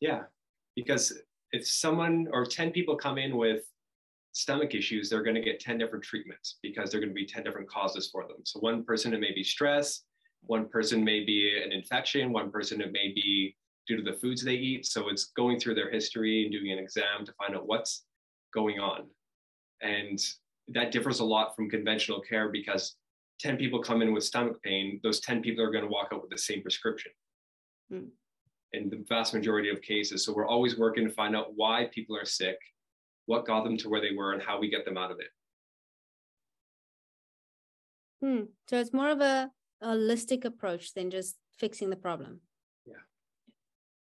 yeah 0.00 0.22
because 0.74 1.12
if 1.52 1.66
someone 1.66 2.28
or 2.32 2.46
10 2.46 2.70
people 2.70 2.96
come 2.96 3.18
in 3.18 3.36
with 3.36 3.64
stomach 4.32 4.74
issues, 4.74 5.08
they're 5.08 5.22
going 5.22 5.36
to 5.36 5.42
get 5.42 5.60
10 5.60 5.78
different 5.78 6.04
treatments 6.04 6.56
because 6.62 6.90
they're 6.90 7.00
going 7.00 7.10
to 7.10 7.14
be 7.14 7.26
10 7.26 7.44
different 7.44 7.68
causes 7.68 8.08
for 8.10 8.26
them. 8.26 8.38
So 8.44 8.58
one 8.60 8.84
person, 8.84 9.12
it 9.14 9.20
may 9.20 9.32
be 9.32 9.44
stress. 9.44 10.02
One 10.44 10.68
person 10.68 11.04
may 11.04 11.24
be 11.24 11.60
an 11.62 11.72
infection. 11.72 12.32
One 12.32 12.50
person, 12.50 12.80
it 12.80 12.92
may 12.92 13.12
be 13.14 13.54
due 13.92 14.02
to 14.02 14.10
the 14.10 14.18
foods 14.18 14.42
they 14.42 14.54
eat. 14.54 14.86
So 14.86 15.08
it's 15.08 15.26
going 15.36 15.58
through 15.58 15.74
their 15.74 15.90
history 15.90 16.44
and 16.44 16.52
doing 16.52 16.72
an 16.72 16.78
exam 16.78 17.24
to 17.24 17.32
find 17.32 17.54
out 17.54 17.66
what's 17.66 18.04
going 18.54 18.78
on. 18.78 19.06
And 19.80 20.18
that 20.68 20.92
differs 20.92 21.20
a 21.20 21.24
lot 21.24 21.54
from 21.54 21.68
conventional 21.68 22.20
care 22.20 22.48
because 22.48 22.96
10 23.40 23.56
people 23.56 23.82
come 23.82 24.02
in 24.02 24.12
with 24.12 24.24
stomach 24.24 24.62
pain, 24.62 25.00
those 25.02 25.20
10 25.20 25.42
people 25.42 25.64
are 25.64 25.70
going 25.70 25.84
to 25.84 25.90
walk 25.90 26.08
out 26.12 26.22
with 26.22 26.30
the 26.30 26.38
same 26.38 26.62
prescription. 26.62 27.12
Hmm. 27.90 28.06
In 28.72 28.88
the 28.88 29.04
vast 29.08 29.34
majority 29.34 29.68
of 29.68 29.82
cases. 29.82 30.24
So 30.24 30.32
we're 30.32 30.46
always 30.46 30.78
working 30.78 31.06
to 31.06 31.12
find 31.12 31.36
out 31.36 31.54
why 31.54 31.90
people 31.92 32.16
are 32.16 32.24
sick 32.24 32.56
what 33.26 33.46
got 33.46 33.62
them 33.62 33.76
to 33.78 33.88
where 33.88 34.00
they 34.00 34.14
were 34.16 34.32
and 34.32 34.42
how 34.42 34.58
we 34.58 34.68
get 34.68 34.84
them 34.84 34.98
out 34.98 35.10
of 35.10 35.18
it. 35.20 35.26
Hmm. 38.24 38.44
So 38.68 38.78
it's 38.78 38.92
more 38.92 39.10
of 39.10 39.20
a 39.20 39.50
holistic 39.82 40.44
approach 40.44 40.94
than 40.94 41.10
just 41.10 41.36
fixing 41.56 41.90
the 41.90 41.96
problem. 41.96 42.40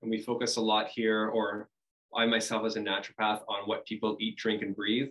Yeah. 0.05 0.11
And 0.11 0.11
we 0.11 0.23
focus 0.23 0.57
a 0.57 0.61
lot 0.61 0.89
here, 0.89 1.29
or 1.29 1.69
I 2.15 2.27
myself 2.27 2.65
as 2.65 2.77
a 2.77 2.81
naturopath, 2.81 3.41
on 3.49 3.67
what 3.67 3.85
people 3.87 4.17
eat, 4.21 4.37
drink, 4.37 4.63
and 4.63 4.75
breathe, 4.75 5.09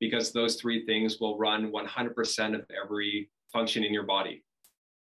because 0.00 0.32
those 0.32 0.56
three 0.56 0.84
things 0.84 1.18
will 1.20 1.38
run 1.38 1.72
100% 1.72 2.54
of 2.54 2.64
every 2.84 3.30
function 3.52 3.84
in 3.84 3.92
your 3.92 4.04
body. 4.04 4.44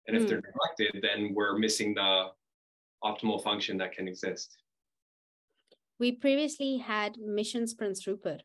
And 0.07 0.17
if 0.17 0.27
they're 0.27 0.41
hmm. 0.41 0.47
neglected, 0.47 1.03
then 1.03 1.35
we're 1.35 1.59
missing 1.59 1.95
the 1.95 2.29
optimal 3.05 3.43
function 3.43 3.77
that 3.79 3.93
can 3.93 4.09
exist 4.09 4.57
we 5.99 6.13
previously 6.13 6.79
had 6.79 7.19
Missions 7.19 7.75
Prince 7.75 8.07
Rupert 8.07 8.43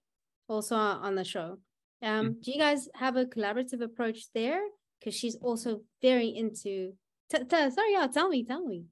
also 0.47 0.75
on 0.75 1.15
the 1.15 1.23
show. 1.23 1.59
Um, 2.01 2.27
mm. 2.27 2.43
Do 2.43 2.51
you 2.51 2.59
guys 2.59 2.89
have 2.95 3.15
a 3.15 3.25
collaborative 3.25 3.81
approach 3.81 4.25
there? 4.33 4.61
Because 4.99 5.15
she's 5.15 5.35
also 5.35 5.81
very 6.01 6.27
into. 6.27 6.93
T- 7.29 7.43
t- 7.43 7.69
sorry, 7.71 7.91
yeah, 7.91 8.07
tell 8.07 8.29
me, 8.29 8.43
tell 8.43 8.65
me. 8.65 8.85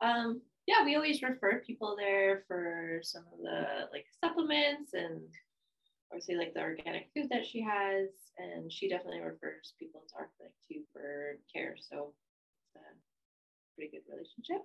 Um, 0.00 0.42
yeah, 0.66 0.84
we 0.84 0.96
always 0.96 1.22
refer 1.22 1.62
people 1.66 1.96
there 1.96 2.44
for 2.48 3.00
some 3.02 3.24
of 3.32 3.38
the 3.38 3.88
like 3.92 4.06
supplements 4.22 4.94
and 4.94 5.20
obviously 6.10 6.36
like 6.36 6.54
the 6.54 6.60
organic 6.60 7.08
food 7.14 7.28
that 7.30 7.46
she 7.46 7.60
has, 7.62 8.08
and 8.38 8.72
she 8.72 8.88
definitely 8.88 9.20
refers 9.20 9.74
people 9.78 10.02
to 10.08 10.16
our 10.16 10.30
clinic 10.36 10.54
too 10.70 10.82
for 10.92 11.38
care. 11.52 11.76
So 11.78 12.12
it's 12.74 12.82
a 12.82 13.74
pretty 13.76 13.92
good 13.92 14.12
relationship. 14.12 14.62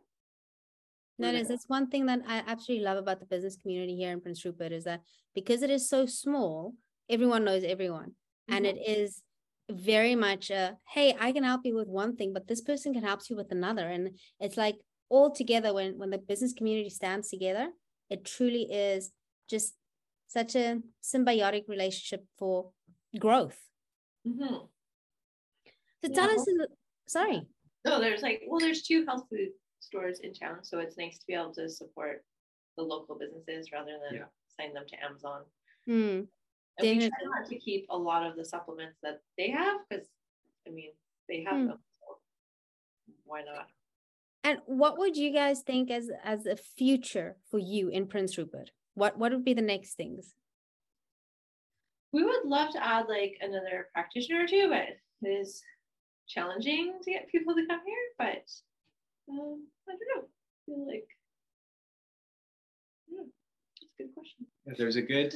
That 1.20 1.36
is, 1.36 1.52
it's 1.52 1.70
one 1.70 1.88
thing 1.88 2.08
that 2.08 2.22
I 2.28 2.42
absolutely 2.48 2.84
love 2.84 2.98
about 2.98 3.20
the 3.20 3.28
business 3.28 3.56
community 3.56 3.96
here 3.96 4.12
in 4.12 4.22
Prince 4.22 4.44
Rupert 4.44 4.72
is 4.72 4.86
that 4.86 5.02
because 5.36 5.62
it 5.62 5.70
is 5.70 5.88
so 5.88 6.08
small, 6.08 6.74
everyone 7.10 7.44
knows 7.44 7.64
everyone. 7.64 8.16
Mm-hmm. 8.50 8.54
And 8.56 8.66
it 8.66 8.78
is 8.84 9.22
very 9.70 10.16
much 10.16 10.50
a 10.50 10.78
hey, 10.90 11.16
I 11.20 11.32
can 11.32 11.44
help 11.44 11.62
you 11.64 11.76
with 11.76 11.88
one 11.88 12.16
thing, 12.16 12.34
but 12.34 12.48
this 12.48 12.62
person 12.62 12.94
can 12.94 13.04
help 13.04 13.22
you 13.30 13.36
with 13.36 13.52
another. 13.52 13.88
And 13.88 14.18
it's 14.40 14.58
like 14.58 14.78
all 15.12 15.30
together 15.30 15.74
when 15.74 15.98
when 16.00 16.10
the 16.10 16.18
business 16.18 16.54
community 16.54 16.90
stands 16.90 17.30
together, 17.30 17.70
it 18.10 18.26
truly 18.26 18.64
is 18.64 19.12
just 19.50 19.76
such 20.28 20.56
a 20.56 20.80
symbiotic 21.04 21.68
relationship 21.68 22.26
for 22.40 22.72
growth. 23.20 23.60
Mm-hmm. 24.26 24.66
So 26.04 26.14
tell 26.14 26.30
yeah. 26.30 26.36
us, 26.36 26.48
in 26.48 26.58
the, 26.58 26.68
sorry. 27.08 27.42
No, 27.86 28.00
there's 28.00 28.22
like, 28.22 28.42
well, 28.48 28.60
there's 28.60 28.84
two 28.84 29.06
health 29.06 29.26
food 29.30 29.50
stores 29.80 30.20
in 30.22 30.34
town. 30.34 30.64
So 30.64 30.80
it's 30.80 30.98
nice 30.98 31.18
to 31.20 31.28
be 31.28 31.34
able 31.34 31.54
to 31.56 31.70
support 31.70 32.24
the 32.78 32.84
local 32.84 33.20
businesses 33.20 33.72
rather 33.74 33.98
than 34.04 34.20
yeah. 34.20 34.30
sign 34.60 34.74
them 34.74 34.86
to 34.88 35.04
Amazon. 35.04 35.42
Mm. 35.90 36.28
And 36.78 36.88
we 36.88 37.00
try 37.00 37.24
not 37.26 37.50
to 37.50 37.58
keep 37.60 37.86
a 37.90 37.98
lot 37.98 38.26
of 38.26 38.38
the 38.38 38.46
supplements 38.46 38.98
that 39.04 39.20
they 39.38 39.50
have 39.52 39.82
because, 39.90 40.08
I 40.66 40.72
mean, 40.72 40.92
they 41.28 41.44
have 41.44 41.56
mm. 41.56 41.68
them. 41.68 41.80
So 42.00 42.20
why 43.26 43.42
not? 43.42 43.68
And 44.44 44.60
what 44.66 44.98
would 44.98 45.16
you 45.16 45.32
guys 45.32 45.62
think 45.62 45.92
as 45.92 46.10
as 46.24 46.46
a 46.46 46.56
future 46.56 47.38
for 47.50 47.60
you 47.60 47.90
in 47.90 48.08
Prince 48.08 48.38
Rupert? 48.38 48.72
What 48.96 49.18
what 49.18 49.32
would 49.32 49.46
be 49.46 49.54
the 49.54 49.62
next 49.62 49.94
things? 49.94 50.34
We 52.12 52.24
would 52.24 52.44
love 52.44 52.72
to 52.74 52.86
add 52.86 53.06
like 53.08 53.38
another 53.42 53.88
practitioner 53.94 54.44
or 54.44 54.48
two, 54.48 54.68
but 54.70 55.28
it 55.28 55.32
is 55.32 55.62
challenging 56.28 57.00
to 57.04 57.12
get 57.12 57.30
people 57.30 57.54
to 57.56 57.66
come 57.68 57.80
here. 57.86 57.96
But 58.18 58.50
um, 59.30 59.68
I 59.88 59.92
don't 59.92 60.00
know. 60.16 60.24
I 60.24 60.66
feel 60.66 60.88
like, 60.88 61.08
yeah, 63.10 63.24
that's 63.80 63.94
a 64.00 64.04
good 64.04 64.14
question. 64.14 64.48
Yeah, 64.66 64.74
there's 64.78 64.96
a 64.96 65.02
good, 65.02 65.34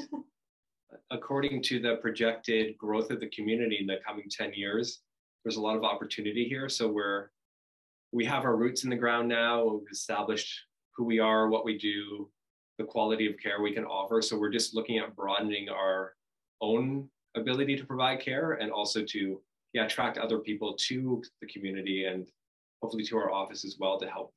according 1.11 1.63
to 1.63 1.79
the 1.79 1.97
projected 2.01 2.77
growth 2.77 3.11
of 3.11 3.19
the 3.19 3.29
community 3.29 3.77
in 3.79 3.87
the 3.87 3.97
coming 4.05 4.25
10 4.29 4.53
years, 4.53 5.01
there's 5.43 5.57
a 5.57 5.61
lot 5.61 5.77
of 5.77 5.83
opportunity 5.83 6.45
here. 6.45 6.67
So 6.69 6.87
we're, 6.87 7.29
we 8.15 8.23
have 8.23 8.45
our 8.45 8.55
roots 8.55 8.85
in 8.85 8.89
the 8.89 8.95
ground 8.95 9.27
now. 9.27 9.65
We've 9.65 9.91
established 9.91 10.49
who 10.95 11.03
we 11.03 11.19
are, 11.19 11.49
what 11.49 11.65
we 11.65 11.77
do, 11.77 12.31
the 12.77 12.85
quality 12.85 13.27
of 13.27 13.37
care 13.37 13.61
we 13.61 13.73
can 13.73 13.83
offer. 13.83 14.21
So 14.21 14.39
we're 14.39 14.53
just 14.53 14.73
looking 14.73 14.99
at 14.99 15.13
broadening 15.17 15.67
our 15.67 16.13
own 16.61 17.09
ability 17.35 17.75
to 17.75 17.85
provide 17.85 18.21
care 18.21 18.53
and 18.53 18.71
also 18.71 19.03
to 19.03 19.41
yeah, 19.73 19.83
attract 19.83 20.17
other 20.17 20.39
people 20.39 20.75
to 20.87 21.21
the 21.41 21.47
community 21.47 22.05
and 22.05 22.29
hopefully 22.81 23.03
to 23.03 23.17
our 23.17 23.33
office 23.33 23.65
as 23.65 23.75
well 23.81 23.99
to 23.99 24.07
help 24.07 24.33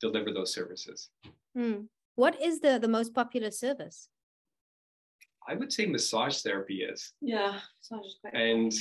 deliver 0.00 0.32
those 0.32 0.54
services. 0.54 1.10
Hmm. 1.54 1.82
What 2.14 2.40
is 2.40 2.60
the, 2.60 2.78
the 2.78 2.88
most 2.88 3.12
popular 3.12 3.50
service? 3.50 4.08
I 5.46 5.54
would 5.54 5.70
say 5.70 5.84
massage 5.84 6.40
therapy 6.40 6.82
is. 6.82 7.12
Yeah, 7.20 7.58
massage 7.78 8.06
is 8.06 8.16
quite 8.22 8.34
And 8.34 8.72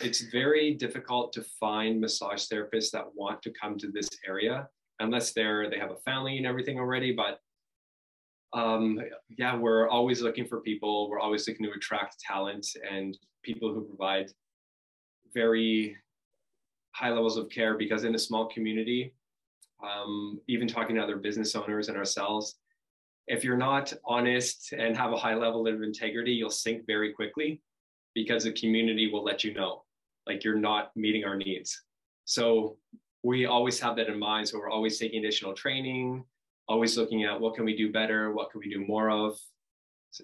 it's 0.00 0.22
very 0.30 0.74
difficult 0.74 1.32
to 1.34 1.42
find 1.42 2.00
massage 2.00 2.46
therapists 2.46 2.90
that 2.92 3.04
want 3.14 3.42
to 3.42 3.52
come 3.60 3.76
to 3.78 3.90
this 3.90 4.08
area 4.26 4.68
unless 5.00 5.32
they're 5.32 5.68
they 5.68 5.78
have 5.78 5.90
a 5.90 5.96
family 5.96 6.36
and 6.38 6.46
everything 6.46 6.78
already. 6.78 7.12
But 7.12 7.40
um, 8.52 9.00
yeah, 9.28 9.56
we're 9.56 9.88
always 9.88 10.22
looking 10.22 10.46
for 10.46 10.60
people. 10.60 11.08
We're 11.08 11.20
always 11.20 11.46
looking 11.46 11.66
to 11.66 11.72
attract 11.72 12.20
talent 12.20 12.66
and 12.90 13.16
people 13.42 13.72
who 13.72 13.82
provide 13.82 14.30
very 15.32 15.96
high 16.92 17.10
levels 17.10 17.36
of 17.36 17.48
care 17.48 17.76
because 17.76 18.04
in 18.04 18.14
a 18.14 18.18
small 18.18 18.46
community, 18.48 19.14
um, 19.84 20.40
even 20.48 20.66
talking 20.66 20.96
to 20.96 21.02
other 21.02 21.16
business 21.16 21.54
owners 21.54 21.88
and 21.88 21.96
ourselves. 21.96 22.56
If 23.28 23.44
you're 23.44 23.56
not 23.56 23.92
honest 24.04 24.72
and 24.72 24.96
have 24.96 25.12
a 25.12 25.16
high 25.16 25.34
level 25.34 25.68
of 25.68 25.82
integrity, 25.82 26.32
you'll 26.32 26.50
sink 26.50 26.84
very 26.86 27.12
quickly 27.12 27.60
because 28.14 28.44
the 28.44 28.52
community 28.52 29.10
will 29.12 29.24
let 29.24 29.44
you 29.44 29.54
know, 29.54 29.84
like 30.26 30.44
you're 30.44 30.58
not 30.58 30.94
meeting 30.96 31.24
our 31.24 31.36
needs. 31.36 31.82
So 32.24 32.76
we 33.22 33.46
always 33.46 33.78
have 33.80 33.96
that 33.96 34.08
in 34.08 34.18
mind. 34.18 34.48
So 34.48 34.58
we're 34.58 34.70
always 34.70 34.98
taking 34.98 35.18
additional 35.18 35.52
training, 35.54 36.24
always 36.68 36.96
looking 36.96 37.24
at 37.24 37.40
what 37.40 37.54
can 37.54 37.64
we 37.64 37.76
do 37.76 37.92
better, 37.92 38.32
what 38.32 38.50
can 38.50 38.60
we 38.60 38.70
do 38.70 38.84
more 38.86 39.10
of, 39.10 39.38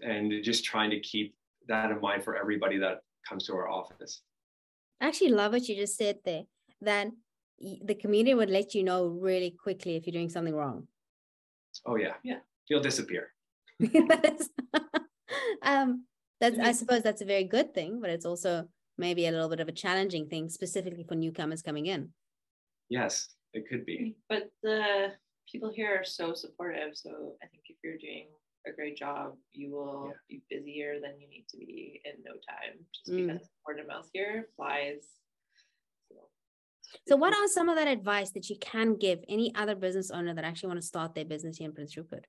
and 0.02 0.32
just 0.42 0.64
trying 0.64 0.90
to 0.90 1.00
keep 1.00 1.34
that 1.68 1.90
in 1.90 2.00
mind 2.00 2.24
for 2.24 2.36
everybody 2.36 2.78
that 2.78 3.00
comes 3.28 3.46
to 3.46 3.54
our 3.54 3.68
office. 3.68 4.22
I 5.00 5.08
actually 5.08 5.30
love 5.30 5.52
what 5.52 5.68
you 5.68 5.76
just 5.76 5.96
said 5.96 6.18
there. 6.24 6.44
That 6.80 7.08
the 7.58 7.94
community 7.94 8.34
would 8.34 8.50
let 8.50 8.74
you 8.74 8.82
know 8.82 9.06
really 9.06 9.50
quickly 9.50 9.96
if 9.96 10.06
you're 10.06 10.12
doing 10.12 10.28
something 10.28 10.54
wrong. 10.54 10.86
Oh 11.84 11.96
yeah, 11.96 12.14
yeah, 12.22 12.38
you'll 12.68 12.80
disappear. 12.80 13.32
um, 15.62 16.04
that's 16.40 16.58
I 16.58 16.72
suppose 16.72 17.02
that's 17.02 17.22
a 17.22 17.26
very 17.26 17.44
good 17.44 17.74
thing, 17.74 18.00
but 18.00 18.10
it's 18.10 18.26
also 18.26 18.68
maybe 18.98 19.26
a 19.26 19.30
little 19.30 19.48
bit 19.48 19.60
of 19.60 19.68
a 19.68 19.72
challenging 19.72 20.28
thing, 20.28 20.48
specifically 20.48 21.04
for 21.04 21.14
newcomers 21.14 21.62
coming 21.62 21.86
in. 21.86 22.10
Yes, 22.88 23.28
it 23.52 23.64
could 23.68 23.84
be. 23.84 24.16
But 24.28 24.50
the 24.62 25.12
people 25.50 25.70
here 25.74 25.94
are 25.94 26.04
so 26.04 26.34
supportive. 26.34 26.94
So 26.94 27.34
I 27.42 27.46
think 27.46 27.64
if 27.68 27.76
you're 27.82 27.98
doing 27.98 28.26
a 28.66 28.72
great 28.72 28.96
job, 28.96 29.34
you 29.52 29.70
will 29.70 30.08
yeah. 30.08 30.12
be 30.28 30.42
busier 30.50 31.00
than 31.00 31.20
you 31.20 31.28
need 31.28 31.46
to 31.50 31.56
be 31.56 32.00
in 32.04 32.22
no 32.24 32.32
time, 32.32 32.84
just 32.92 33.16
mm. 33.16 33.26
because 33.26 33.48
word 33.66 33.80
of 33.80 33.88
mouth 33.88 34.08
here 34.12 34.48
flies. 34.56 35.04
So. 36.10 36.16
so, 37.06 37.16
what 37.16 37.34
are 37.34 37.46
some 37.48 37.68
of 37.68 37.76
that 37.76 37.88
advice 37.88 38.30
that 38.32 38.50
you 38.50 38.56
can 38.60 38.96
give 38.96 39.20
any 39.28 39.54
other 39.54 39.74
business 39.74 40.10
owner 40.10 40.34
that 40.34 40.44
actually 40.44 40.68
want 40.68 40.80
to 40.80 40.86
start 40.86 41.14
their 41.14 41.24
business 41.24 41.58
here 41.58 41.68
in 41.68 41.74
Prince 41.74 41.96
Rupert? 41.96 42.26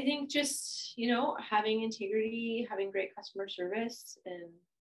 I 0.00 0.02
think 0.02 0.30
just 0.30 0.96
you 0.96 1.08
know 1.08 1.36
having 1.38 1.82
integrity, 1.82 2.66
having 2.68 2.90
great 2.90 3.14
customer 3.14 3.48
service, 3.48 4.16
and 4.24 4.48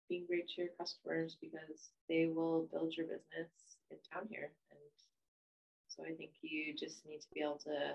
being 0.08 0.26
great 0.26 0.48
to 0.48 0.62
your 0.62 0.70
customers 0.78 1.36
because 1.40 1.90
they 2.08 2.26
will 2.26 2.68
build 2.72 2.94
your 2.96 3.06
business 3.06 3.50
in 3.90 3.98
town 4.12 4.26
here. 4.28 4.50
And 4.70 4.80
so 5.86 6.02
I 6.02 6.16
think 6.16 6.30
you 6.42 6.74
just 6.74 7.06
need 7.06 7.20
to 7.20 7.26
be 7.32 7.40
able 7.40 7.60
to 7.64 7.94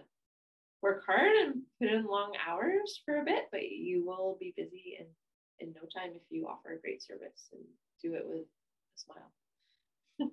work 0.82 1.04
hard 1.06 1.36
and 1.36 1.62
put 1.80 1.90
in 1.90 2.06
long 2.06 2.32
hours 2.48 3.02
for 3.06 3.20
a 3.20 3.26
bit, 3.26 3.46
but 3.52 3.70
you 3.70 4.06
will 4.06 4.38
be 4.40 4.54
busy 4.56 4.98
in, 5.00 5.06
in 5.60 5.74
no 5.74 5.82
time 5.82 6.12
if 6.16 6.22
you 6.30 6.48
offer 6.48 6.74
a 6.74 6.82
great 6.82 7.04
service 7.04 7.50
and 7.52 7.62
do 8.02 8.16
it 8.16 8.26
with 8.26 8.42
a 8.42 9.00
smile. 9.00 10.32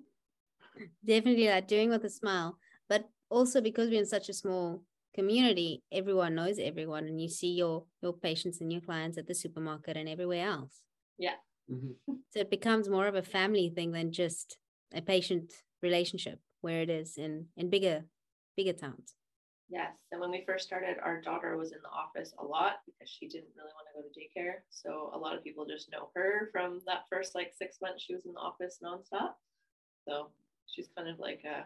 Definitely 1.05 1.47
that 1.47 1.67
doing 1.67 1.89
with 1.89 2.05
a 2.05 2.09
smile. 2.09 2.57
But 2.87 3.09
also 3.29 3.61
because 3.61 3.89
we're 3.89 3.99
in 3.99 4.05
such 4.05 4.29
a 4.29 4.33
small 4.33 4.83
community, 5.13 5.83
everyone 5.91 6.35
knows 6.35 6.59
everyone 6.59 7.05
and 7.05 7.21
you 7.21 7.29
see 7.29 7.53
your 7.53 7.85
your 8.01 8.13
patients 8.13 8.61
and 8.61 8.71
your 8.71 8.81
clients 8.81 9.17
at 9.17 9.27
the 9.27 9.35
supermarket 9.35 9.97
and 9.97 10.07
everywhere 10.07 10.47
else. 10.47 10.81
Yeah. 11.17 11.35
Mm-hmm. 11.71 12.13
So 12.31 12.39
it 12.39 12.49
becomes 12.49 12.89
more 12.89 13.07
of 13.07 13.15
a 13.15 13.23
family 13.23 13.71
thing 13.75 13.91
than 13.91 14.11
just 14.11 14.57
a 14.93 15.01
patient 15.01 15.53
relationship 15.81 16.39
where 16.61 16.81
it 16.81 16.89
is 16.89 17.17
in 17.17 17.47
in 17.57 17.69
bigger 17.69 18.05
bigger 18.55 18.73
towns. 18.73 19.15
Yes, 19.71 19.93
and 20.11 20.19
when 20.19 20.31
we 20.31 20.43
first 20.47 20.65
started, 20.65 20.97
our 21.03 21.21
daughter 21.21 21.55
was 21.55 21.71
in 21.73 21.77
the 21.83 21.89
office 21.89 22.33
a 22.39 22.43
lot 22.43 22.77
because 22.87 23.07
she 23.07 23.27
didn't 23.27 23.53
really 23.55 23.69
want 23.75 23.85
to 23.85 24.01
go 24.01 24.01
to 24.01 24.17
daycare. 24.17 24.65
So 24.71 25.11
a 25.13 25.17
lot 25.17 25.37
of 25.37 25.43
people 25.43 25.67
just 25.67 25.91
know 25.91 26.09
her 26.15 26.49
from 26.51 26.81
that 26.87 27.05
first 27.07 27.35
like 27.35 27.53
six 27.55 27.77
months 27.79 28.03
she 28.03 28.15
was 28.15 28.25
in 28.25 28.33
the 28.33 28.39
office 28.39 28.79
nonstop. 28.83 29.33
So 30.07 30.29
she's 30.65 30.89
kind 30.97 31.07
of 31.07 31.19
like 31.19 31.43
a 31.45 31.65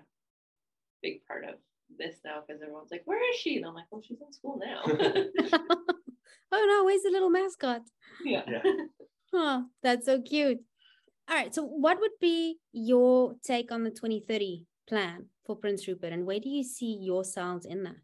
big 1.02 1.26
part 1.26 1.46
of 1.46 1.56
this 1.98 2.16
now 2.26 2.44
because 2.46 2.62
everyone's 2.62 2.92
like, 2.92 3.04
"Where 3.06 3.22
is 3.32 3.38
she?" 3.38 3.58
And 3.58 3.66
I'm 3.66 3.74
like, 3.74 3.86
"Well, 3.92 4.02
she's 4.02 4.22
in 4.22 4.32
school 4.32 4.60
now." 4.60 4.82
oh 6.52 6.66
no, 6.68 6.86
where's 6.86 7.04
the 7.04 7.12
little 7.12 7.30
mascot? 7.30 7.82
Yeah. 8.24 8.44
yeah. 8.48 8.62
Oh, 9.36 9.66
that's 9.82 10.06
so 10.06 10.22
cute. 10.22 10.60
All 11.28 11.36
right. 11.36 11.54
So, 11.56 11.64
what 11.64 12.00
would 12.00 12.12
be 12.22 12.60
your 12.72 13.34
take 13.44 13.72
on 13.72 13.84
the 13.84 13.90
2030 13.90 14.68
plan 14.88 15.26
for 15.44 15.56
Prince 15.56 15.88
Rupert, 15.88 16.14
and 16.14 16.28
where 16.28 16.40
do 16.40 16.50
you 16.50 16.64
see 16.64 17.00
yourselves 17.02 17.66
in 17.66 17.84
that? 17.84 17.96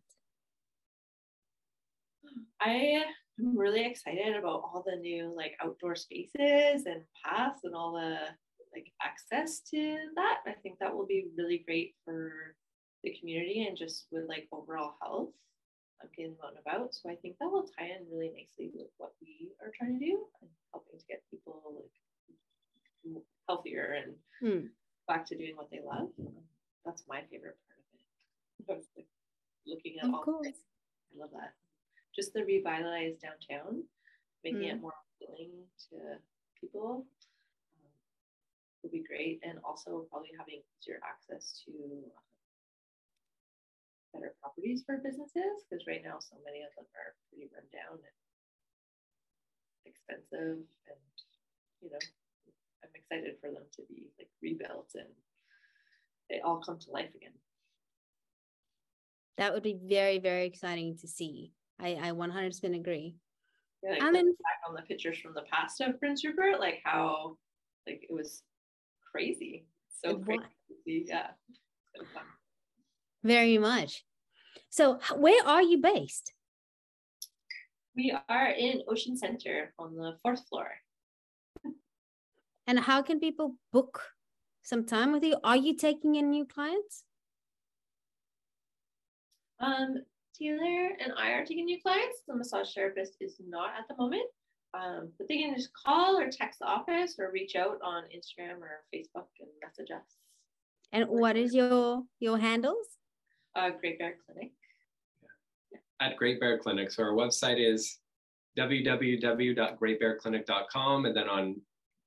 I 2.60 3.04
am 3.39 3.58
really 3.58 3.86
excited 3.86 4.36
about 4.36 4.63
all 4.63 4.84
the 4.86 4.96
new 4.98 5.34
like 5.36 5.54
outdoor 5.63 5.96
spaces 5.96 6.86
and 6.86 7.04
paths 7.24 7.60
and 7.63 7.76
all 7.76 7.94
the 7.94 8.18
like 8.74 8.92
access 9.02 9.60
to 9.72 9.98
that. 10.15 10.39
I 10.48 10.54
think 10.63 10.80
that 10.80 10.96
will 10.96 11.06
be 11.06 11.28
really 11.38 11.63
great 11.65 11.96
for 12.06 12.56
the 13.04 13.16
community 13.20 13.66
and 13.68 13.78
just 13.78 14.06
with 14.12 14.28
like 14.28 14.48
overall 14.52 14.96
health 15.02 15.30
of 16.04 16.12
getting 16.16 16.36
out 16.44 16.52
and 16.52 16.60
about. 16.60 16.94
So 16.94 17.10
I 17.10 17.16
think 17.16 17.38
that 17.40 17.50
will 17.50 17.68
tie 17.78 17.86
in 17.86 18.08
really 18.12 18.32
nicely 18.36 18.72
with 18.74 18.88
what 18.98 19.14
we 19.22 19.52
are 19.62 19.72
trying 19.78 20.00
to 20.00 20.06
do 20.06 20.26
and 20.42 20.50
helping 20.72 21.00
to 21.00 21.06
get 21.08 21.24
people 21.30 21.62
like 21.76 23.24
healthier 23.48 23.98
and 24.04 24.14
hmm. 24.40 24.68
back 25.08 25.26
to 25.28 25.38
doing 25.38 25.56
what 25.56 25.70
they 25.72 25.82
love. 25.84 26.10
That's 26.86 27.04
my 27.08 27.22
favorite 27.32 27.58
part 27.68 27.80
of 27.80 28.78
it. 28.78 28.86
like 28.98 29.08
looking 29.68 29.98
at 30.00 30.08
of 30.08 30.14
all 30.14 30.24
course. 30.24 30.48
I 30.48 31.20
love 31.20 31.32
that. 31.34 31.54
Just 32.16 32.34
the 32.34 32.44
revitalized 32.44 33.22
downtown, 33.22 33.84
making 34.44 34.62
mm. 34.62 34.74
it 34.74 34.82
more 34.82 34.94
appealing 35.16 35.52
to 35.90 36.18
people 36.60 37.06
um, 37.78 37.92
would 38.84 38.92
be 38.92 39.04
great. 39.08 39.40
And 39.44 39.60
also 39.64 40.06
probably 40.10 40.30
having 40.38 40.62
easier 40.82 41.00
access 41.06 41.62
to 41.66 41.72
properties 44.60 44.84
for 44.86 44.98
businesses 44.98 45.63
because 45.69 45.88
right 45.88 46.02
now 46.04 46.19
so 46.19 46.36
many 46.45 46.60
of 46.62 46.69
them 46.76 46.86
are 46.95 47.15
pretty 47.30 47.50
run 47.54 47.63
down 47.72 47.95
and 47.95 48.17
expensive 49.86 50.60
and 50.88 51.00
you 51.82 51.89
know 51.89 51.98
i'm 52.84 52.89
excited 52.93 53.36
for 53.39 53.52
them 53.52 53.63
to 53.74 53.82
be 53.89 54.08
like 54.19 54.30
rebuilt 54.41 54.91
and 54.95 55.08
they 56.30 56.39
all 56.41 56.60
come 56.60 56.78
to 56.78 56.91
life 56.91 57.10
again. 57.15 57.32
That 59.39 59.52
would 59.52 59.63
be 59.63 59.80
very 59.84 60.19
very 60.19 60.45
exciting 60.45 60.95
to 60.98 61.08
see. 61.08 61.54
I 61.80 61.95
i 61.95 62.12
100% 62.12 62.76
agree. 62.76 63.15
Yeah, 63.82 63.91
like 63.91 64.02
and 64.04 64.15
then 64.15 64.26
back 64.26 64.60
on 64.67 64.76
the 64.76 64.84
pictures 64.84 65.17
from 65.17 65.34
the 65.34 65.41
past 65.52 65.82
of 65.82 65.98
prince 66.00 66.24
rupert 66.24 66.60
like 66.60 66.82
how 66.84 67.38
like 67.88 68.06
it 68.08 68.13
was 68.13 68.43
crazy. 69.12 69.65
So 70.04 70.17
crazy. 70.19 70.43
Yeah. 70.86 71.30
So 71.95 72.04
fun. 72.13 72.26
Very 73.24 73.58
much. 73.58 74.04
So, 74.70 75.00
where 75.16 75.46
are 75.46 75.64
you 75.64 75.80
based? 75.80 76.34
We 77.96 78.16
are 78.30 78.48
in 78.48 78.84
Ocean 78.88 79.18
Center 79.18 79.74
on 79.80 79.96
the 79.96 80.18
fourth 80.22 80.48
floor. 80.48 80.70
And 82.68 82.80
how 82.80 83.02
can 83.02 83.20
people 83.20 83.56
book 83.74 84.02
some 84.62 84.86
time 84.86 85.12
with 85.12 85.24
you? 85.24 85.38
Are 85.44 85.58
you 85.58 85.76
taking 85.76 86.16
in 86.16 86.30
new 86.30 86.46
clients? 86.46 87.04
Um, 89.60 89.96
Taylor 90.38 90.92
and 91.04 91.14
I 91.18 91.32
are 91.32 91.46
taking 91.46 91.66
new 91.66 91.82
clients. 91.82 92.22
The 92.28 92.36
massage 92.36 92.74
therapist 92.74 93.16
is 93.20 93.36
not 93.46 93.72
at 93.78 93.88
the 93.90 93.96
moment, 94.02 94.30
um, 94.76 95.10
but 95.18 95.28
they 95.28 95.40
can 95.40 95.56
just 95.56 95.72
call 95.74 96.18
or 96.18 96.30
text 96.30 96.60
the 96.60 96.68
office 96.68 97.16
or 97.18 97.32
reach 97.32 97.56
out 97.56 97.80
on 97.84 98.04
Instagram 98.04 98.62
or 98.62 98.84
Facebook 98.94 99.26
and 99.40 99.50
message 99.62 99.92
us. 99.92 100.06
And 100.92 101.06
what 101.10 101.36
is 101.36 101.54
your 101.54 102.04
your 102.20 102.38
handles? 102.38 102.86
uh, 103.56 103.72
Great 103.72 104.00
Bear 104.00 104.16
Clinic. 104.26 104.52
At 106.02 106.18
Great 106.18 106.40
Bear 106.40 106.58
Clinic. 106.58 106.92
So 106.92 107.04
our 107.04 107.12
website 107.12 107.60
is 107.60 108.00
www.greatbearclinic.com 108.58 111.06
and 111.06 111.16
then 111.16 111.30
on 111.30 111.62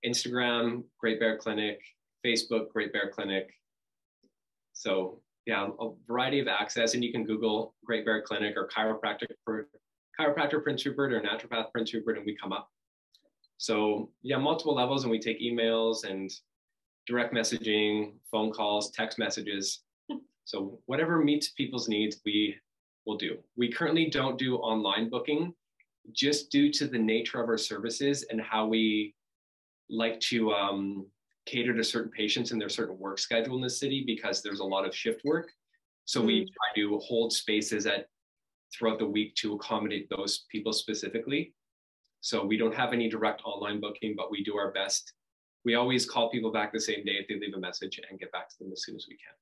Instagram, 0.05 0.83
Great 0.99 1.21
Bear 1.21 1.37
Clinic, 1.37 1.81
Facebook, 2.25 2.71
Great 2.73 2.93
Bear 2.93 3.11
Clinic. 3.11 3.53
So 4.73 5.21
yeah, 5.47 5.69
a 5.81 5.91
variety 6.07 6.41
of 6.41 6.49
access, 6.49 6.95
and 6.95 7.05
you 7.05 7.13
can 7.13 7.25
Google 7.25 7.75
Great 7.85 8.05
Bear 8.05 8.23
Clinic 8.23 8.57
or 8.57 8.69
chiropractic 8.69 9.29
for 9.45 9.69
chiropractor 10.19 10.63
Prince 10.63 10.85
Rupert 10.87 11.13
or 11.13 11.21
naturopath 11.21 11.71
Prince 11.73 11.93
Rupert, 11.95 12.17
and 12.17 12.27
we 12.27 12.37
come 12.37 12.53
up. 12.53 12.69
So 13.59 14.11
yeah, 14.23 14.39
multiple 14.39 14.75
levels, 14.75 15.05
and 15.05 15.11
we 15.11 15.19
take 15.19 15.41
emails 15.41 16.05
and 16.09 16.31
direct 17.07 17.35
messaging, 17.35 18.13
phone 18.31 18.53
calls, 18.53 18.91
text 18.93 19.19
messages. 19.19 19.81
So 20.45 20.81
whatever 20.87 21.19
meets 21.19 21.51
people's 21.51 21.89
needs, 21.89 22.21
we 22.25 22.57
will 23.07 23.17
do. 23.17 23.39
We 23.57 23.71
currently 23.71 24.09
don't 24.09 24.39
do 24.39 24.57
online 24.57 25.09
booking 25.09 25.55
just 26.13 26.51
due 26.51 26.73
to 26.73 26.87
the 26.87 26.99
nature 26.99 27.43
of 27.43 27.49
our 27.49 27.59
services 27.59 28.25
and 28.31 28.41
how 28.41 28.67
we 28.67 29.15
like 29.89 30.19
to 30.21 30.53
um, 30.53 31.07
cater 31.47 31.75
to 31.75 31.85
certain 31.85 32.11
patients 32.11 32.51
and 32.51 32.61
their 32.61 32.69
certain 32.69 32.99
work 32.99 33.19
schedule 33.19 33.57
in 33.57 33.63
the 33.63 33.71
city 33.71 34.05
because 34.07 34.43
there's 34.43 34.61
a 34.61 34.65
lot 34.65 34.87
of 34.87 34.95
shift 34.95 35.25
work. 35.25 35.51
So 36.05 36.23
mm. 36.23 36.27
we 36.27 36.45
try 36.45 36.83
to 36.83 36.99
hold 36.99 37.33
spaces 37.33 37.87
at 37.87 38.07
throughout 38.75 38.99
the 38.99 39.07
week 39.07 39.35
to 39.37 39.55
accommodate 39.55 40.09
those 40.09 40.45
people 40.51 40.73
specifically. 40.73 41.55
So 42.21 42.45
we 42.45 42.57
don't 42.57 42.75
have 42.75 42.93
any 42.93 43.09
direct 43.09 43.43
online 43.45 43.81
booking, 43.81 44.15
but 44.17 44.31
we 44.31 44.43
do 44.43 44.57
our 44.57 44.73
best 44.73 45.13
we 45.65 45.75
always 45.75 46.09
call 46.09 46.31
people 46.31 46.51
back 46.51 46.73
the 46.73 46.81
same 46.81 47.05
day 47.05 47.13
if 47.13 47.29
they 47.29 47.35
leave 47.35 47.55
a 47.55 47.61
message 47.61 48.01
and 48.09 48.19
get 48.19 48.33
back 48.33 48.49
to 48.49 48.59
them 48.59 48.73
as 48.73 48.83
soon 48.85 48.97
as 48.97 49.07
we 49.09 49.17
can. 49.17 49.35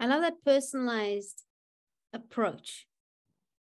I 0.00 0.06
love 0.06 0.22
that 0.22 0.42
personalized 0.44 1.42
approach. 2.12 2.86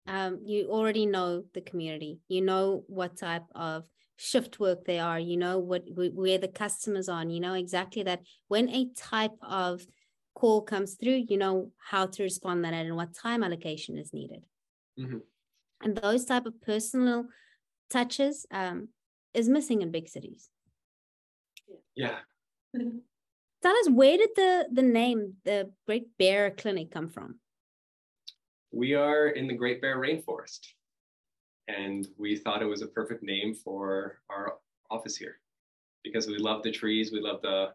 Um, 0.07 0.39
you 0.43 0.67
already 0.69 1.05
know 1.05 1.43
the 1.53 1.61
community. 1.61 2.19
You 2.27 2.41
know 2.41 2.83
what 2.87 3.17
type 3.17 3.45
of 3.53 3.85
shift 4.17 4.59
work 4.59 4.85
they 4.85 4.99
are. 4.99 5.19
You 5.19 5.37
know 5.37 5.59
what 5.59 5.83
where 5.95 6.37
the 6.37 6.47
customers 6.47 7.09
are. 7.09 7.21
And 7.21 7.33
you 7.33 7.39
know 7.39 7.53
exactly 7.53 8.03
that 8.03 8.21
when 8.47 8.69
a 8.69 8.89
type 8.95 9.35
of 9.41 9.81
call 10.33 10.61
comes 10.61 10.95
through, 10.95 11.25
you 11.27 11.37
know 11.37 11.71
how 11.77 12.05
to 12.07 12.23
respond 12.23 12.63
that 12.63 12.73
and 12.73 12.95
what 12.95 13.15
time 13.15 13.43
allocation 13.43 13.97
is 13.97 14.13
needed. 14.13 14.43
Mm-hmm. 14.99 15.17
And 15.83 15.95
those 15.95 16.25
type 16.25 16.45
of 16.45 16.61
personal 16.61 17.25
touches 17.89 18.45
um, 18.51 18.89
is 19.33 19.49
missing 19.49 19.81
in 19.81 19.91
big 19.91 20.07
cities. 20.07 20.49
Yeah. 21.95 22.17
Tell 22.73 23.75
us 23.77 23.89
where 23.89 24.17
did 24.17 24.29
the 24.35 24.67
the 24.71 24.81
name 24.81 25.33
the 25.43 25.71
Great 25.85 26.17
Bear 26.17 26.51
Clinic 26.51 26.89
come 26.91 27.09
from? 27.09 27.40
We 28.71 28.93
are 28.93 29.29
in 29.29 29.47
the 29.47 29.53
Great 29.53 29.81
Bear 29.81 29.97
Rainforest, 29.97 30.59
and 31.67 32.07
we 32.17 32.37
thought 32.37 32.61
it 32.61 32.65
was 32.65 32.81
a 32.81 32.87
perfect 32.87 33.21
name 33.21 33.53
for 33.53 34.19
our 34.29 34.59
office 34.89 35.17
here 35.17 35.39
because 36.03 36.27
we 36.27 36.37
love 36.37 36.63
the 36.63 36.71
trees, 36.71 37.11
we 37.11 37.21
love 37.21 37.41
the 37.41 37.73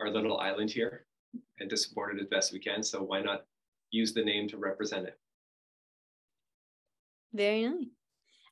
our 0.00 0.10
little 0.10 0.38
island 0.38 0.70
here, 0.70 1.04
and 1.58 1.68
to 1.68 1.76
support 1.76 2.14
it 2.14 2.20
as 2.22 2.26
best 2.28 2.54
we 2.54 2.58
can. 2.58 2.82
So 2.82 3.02
why 3.02 3.20
not 3.20 3.44
use 3.90 4.14
the 4.14 4.24
name 4.24 4.48
to 4.48 4.56
represent 4.56 5.06
it? 5.06 5.18
Very 7.34 7.68
nice. 7.68 7.84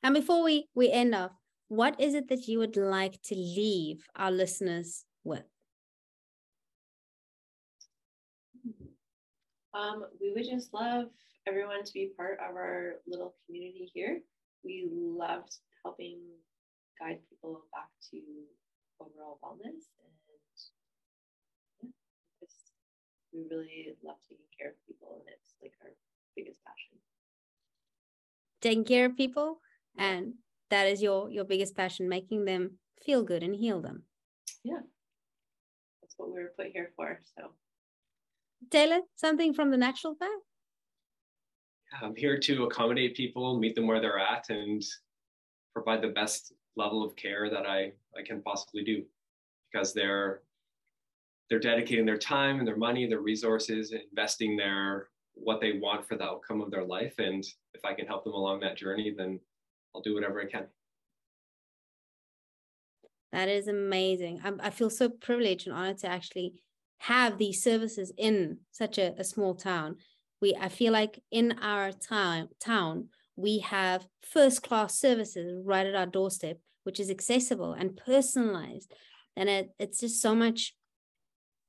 And 0.03 0.13
before 0.13 0.43
we 0.43 0.67
we 0.75 0.91
end 0.91 1.15
off, 1.15 1.31
what 1.69 1.99
is 1.99 2.13
it 2.13 2.29
that 2.29 2.47
you 2.47 2.59
would 2.59 2.77
like 2.77 3.19
to 3.23 3.35
leave 3.35 4.05
our 4.15 4.31
listeners 4.31 5.05
with? 5.23 5.43
Um, 9.73 10.05
we 10.21 10.33
would 10.33 10.45
just 10.45 10.73
love 10.73 11.05
everyone 11.49 11.83
to 11.83 11.93
be 11.93 12.11
part 12.15 12.37
of 12.47 12.55
our 12.55 13.01
little 13.07 13.33
community 13.45 13.89
here. 13.91 14.21
We 14.63 14.87
loved 14.93 15.55
helping 15.83 16.19
guide 16.99 17.19
people 17.27 17.63
back 17.73 17.89
to 18.11 18.19
overall 19.01 19.39
wellness 19.43 19.89
and 19.97 20.13
yeah, 21.81 21.89
just, 22.39 22.73
we 23.33 23.45
really 23.49 23.95
love 24.03 24.17
taking 24.29 24.45
care 24.59 24.69
of 24.69 24.75
people 24.85 25.21
and 25.25 25.33
it's 25.33 25.55
like 25.59 25.73
our 25.81 25.89
biggest 26.35 26.59
passion. 26.63 26.99
Taking 28.61 28.83
care 28.83 29.05
of 29.05 29.17
people 29.17 29.59
and 29.97 30.33
that 30.69 30.85
is 30.87 31.01
your 31.01 31.31
your 31.31 31.45
biggest 31.45 31.75
passion, 31.75 32.07
making 32.07 32.45
them 32.45 32.77
feel 33.03 33.23
good 33.23 33.41
and 33.41 33.55
heal 33.55 33.81
them. 33.81 34.03
Yeah. 34.63 34.81
That's 36.01 36.13
what 36.17 36.29
we 36.31 36.43
were 36.43 36.53
put 36.55 36.67
here 36.73 36.91
for. 36.95 37.21
So 37.35 37.53
Taylor, 38.69 38.99
something 39.15 39.53
from 39.53 39.71
the 39.71 39.77
natural 39.77 40.13
fair? 40.13 40.29
I'm 42.01 42.15
here 42.15 42.37
to 42.37 42.63
accommodate 42.63 43.15
people, 43.15 43.59
meet 43.59 43.75
them 43.75 43.87
where 43.87 43.99
they're 43.99 44.19
at, 44.19 44.49
and 44.49 44.83
provide 45.73 46.01
the 46.01 46.09
best 46.09 46.53
level 46.75 47.03
of 47.03 47.15
care 47.15 47.49
that 47.49 47.65
I, 47.65 47.91
I 48.17 48.23
can 48.25 48.41
possibly 48.41 48.83
do 48.83 49.03
because 49.71 49.93
they're 49.93 50.41
they're 51.49 51.59
dedicating 51.59 52.05
their 52.05 52.17
time 52.17 52.59
and 52.59 52.67
their 52.67 52.77
money, 52.77 53.07
their 53.07 53.21
resources, 53.21 53.91
investing 53.91 54.55
their 54.55 55.07
what 55.33 55.59
they 55.59 55.79
want 55.79 56.07
for 56.07 56.15
the 56.15 56.23
outcome 56.23 56.61
of 56.61 56.69
their 56.69 56.83
life. 56.83 57.15
And 57.17 57.43
if 57.73 57.83
I 57.83 57.93
can 57.93 58.05
help 58.05 58.23
them 58.23 58.33
along 58.33 58.59
that 58.59 58.77
journey, 58.77 59.13
then 59.17 59.39
I'll 59.95 60.01
do 60.01 60.13
whatever 60.13 60.41
I 60.41 60.45
can. 60.45 60.67
That 63.31 63.49
is 63.49 63.67
amazing. 63.67 64.41
I, 64.43 64.51
I 64.59 64.69
feel 64.69 64.89
so 64.89 65.09
privileged 65.09 65.67
and 65.67 65.75
honored 65.75 65.97
to 65.99 66.07
actually 66.07 66.53
have 66.99 67.37
these 67.37 67.63
services 67.63 68.11
in 68.17 68.57
such 68.71 68.97
a, 68.97 69.15
a 69.17 69.23
small 69.23 69.55
town. 69.55 69.97
We 70.41 70.55
I 70.55 70.69
feel 70.69 70.93
like 70.93 71.21
in 71.31 71.57
our 71.61 71.91
town 71.91 72.49
town 72.59 73.09
we 73.35 73.59
have 73.59 74.07
first 74.21 74.61
class 74.63 74.99
services 74.99 75.61
right 75.63 75.87
at 75.87 75.95
our 75.95 76.05
doorstep, 76.05 76.59
which 76.83 76.99
is 76.99 77.09
accessible 77.09 77.73
and 77.73 77.95
personalized. 77.95 78.93
And 79.37 79.47
it, 79.47 79.69
it's 79.79 80.01
just 80.01 80.21
so 80.21 80.35
much 80.35 80.75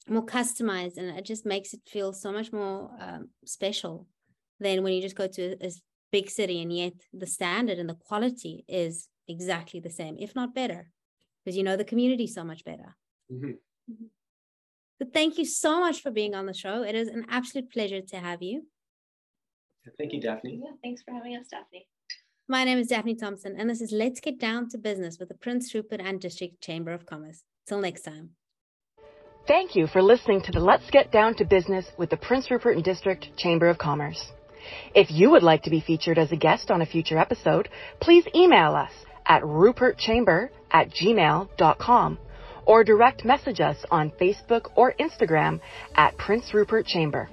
more 0.08 0.26
customized 0.26 0.96
and 0.96 1.16
it 1.16 1.24
just 1.24 1.46
makes 1.46 1.72
it 1.72 1.80
feel 1.86 2.12
so 2.12 2.32
much 2.32 2.52
more 2.52 2.90
um, 2.98 3.28
special 3.44 4.08
than 4.58 4.82
when 4.82 4.92
you 4.92 5.00
just 5.00 5.14
go 5.14 5.28
to 5.28 5.56
a, 5.62 5.68
a 5.68 5.70
big 6.10 6.28
city 6.28 6.60
and 6.60 6.72
yet 6.76 6.94
the 7.12 7.26
standard 7.26 7.78
and 7.78 7.88
the 7.88 7.94
quality 7.94 8.64
is 8.66 9.08
exactly 9.28 9.78
the 9.78 9.90
same, 9.90 10.16
if 10.18 10.34
not 10.34 10.54
better, 10.54 10.90
because 11.44 11.56
you 11.56 11.62
know 11.62 11.76
the 11.76 11.84
community 11.84 12.26
so 12.26 12.42
much 12.42 12.64
better. 12.64 12.96
Mm-hmm. 13.32 13.50
Mm-hmm. 13.92 14.06
But 15.00 15.14
thank 15.14 15.38
you 15.38 15.46
so 15.46 15.80
much 15.80 16.02
for 16.02 16.10
being 16.10 16.34
on 16.34 16.44
the 16.44 16.52
show. 16.52 16.82
It 16.82 16.94
is 16.94 17.08
an 17.08 17.24
absolute 17.30 17.72
pleasure 17.72 18.02
to 18.02 18.16
have 18.18 18.42
you. 18.42 18.66
Thank 19.96 20.12
you, 20.12 20.20
Daphne. 20.20 20.60
Yeah, 20.62 20.72
thanks 20.84 21.02
for 21.02 21.14
having 21.14 21.34
us, 21.36 21.46
Daphne. 21.50 21.88
My 22.46 22.64
name 22.64 22.78
is 22.78 22.88
Daphne 22.88 23.14
Thompson, 23.14 23.56
and 23.58 23.68
this 23.70 23.80
is 23.80 23.92
Let's 23.92 24.20
Get 24.20 24.38
Down 24.38 24.68
to 24.68 24.78
Business 24.78 25.18
with 25.18 25.30
the 25.30 25.34
Prince 25.34 25.74
Rupert 25.74 26.02
and 26.02 26.20
District 26.20 26.60
Chamber 26.60 26.92
of 26.92 27.06
Commerce. 27.06 27.42
Till 27.66 27.80
next 27.80 28.02
time. 28.02 28.30
Thank 29.48 29.74
you 29.74 29.86
for 29.86 30.02
listening 30.02 30.42
to 30.42 30.52
the 30.52 30.60
Let's 30.60 30.90
Get 30.90 31.10
Down 31.10 31.34
to 31.36 31.46
Business 31.46 31.86
with 31.96 32.10
the 32.10 32.18
Prince 32.18 32.50
Rupert 32.50 32.76
and 32.76 32.84
District 32.84 33.26
Chamber 33.38 33.70
of 33.70 33.78
Commerce. 33.78 34.32
If 34.94 35.10
you 35.10 35.30
would 35.30 35.42
like 35.42 35.62
to 35.62 35.70
be 35.70 35.80
featured 35.80 36.18
as 36.18 36.30
a 36.30 36.36
guest 36.36 36.70
on 36.70 36.82
a 36.82 36.86
future 36.86 37.16
episode, 37.16 37.70
please 38.00 38.26
email 38.34 38.74
us 38.74 38.92
at 39.26 39.42
rupertchamber 39.42 40.50
at 40.70 40.90
gmail.com 40.90 42.18
or 42.70 42.84
direct 42.84 43.24
message 43.24 43.58
us 43.58 43.76
on 43.90 44.12
Facebook 44.12 44.70
or 44.76 44.94
Instagram 45.00 45.58
at 45.96 46.16
Prince 46.18 46.54
Rupert 46.54 46.86
Chamber. 46.86 47.28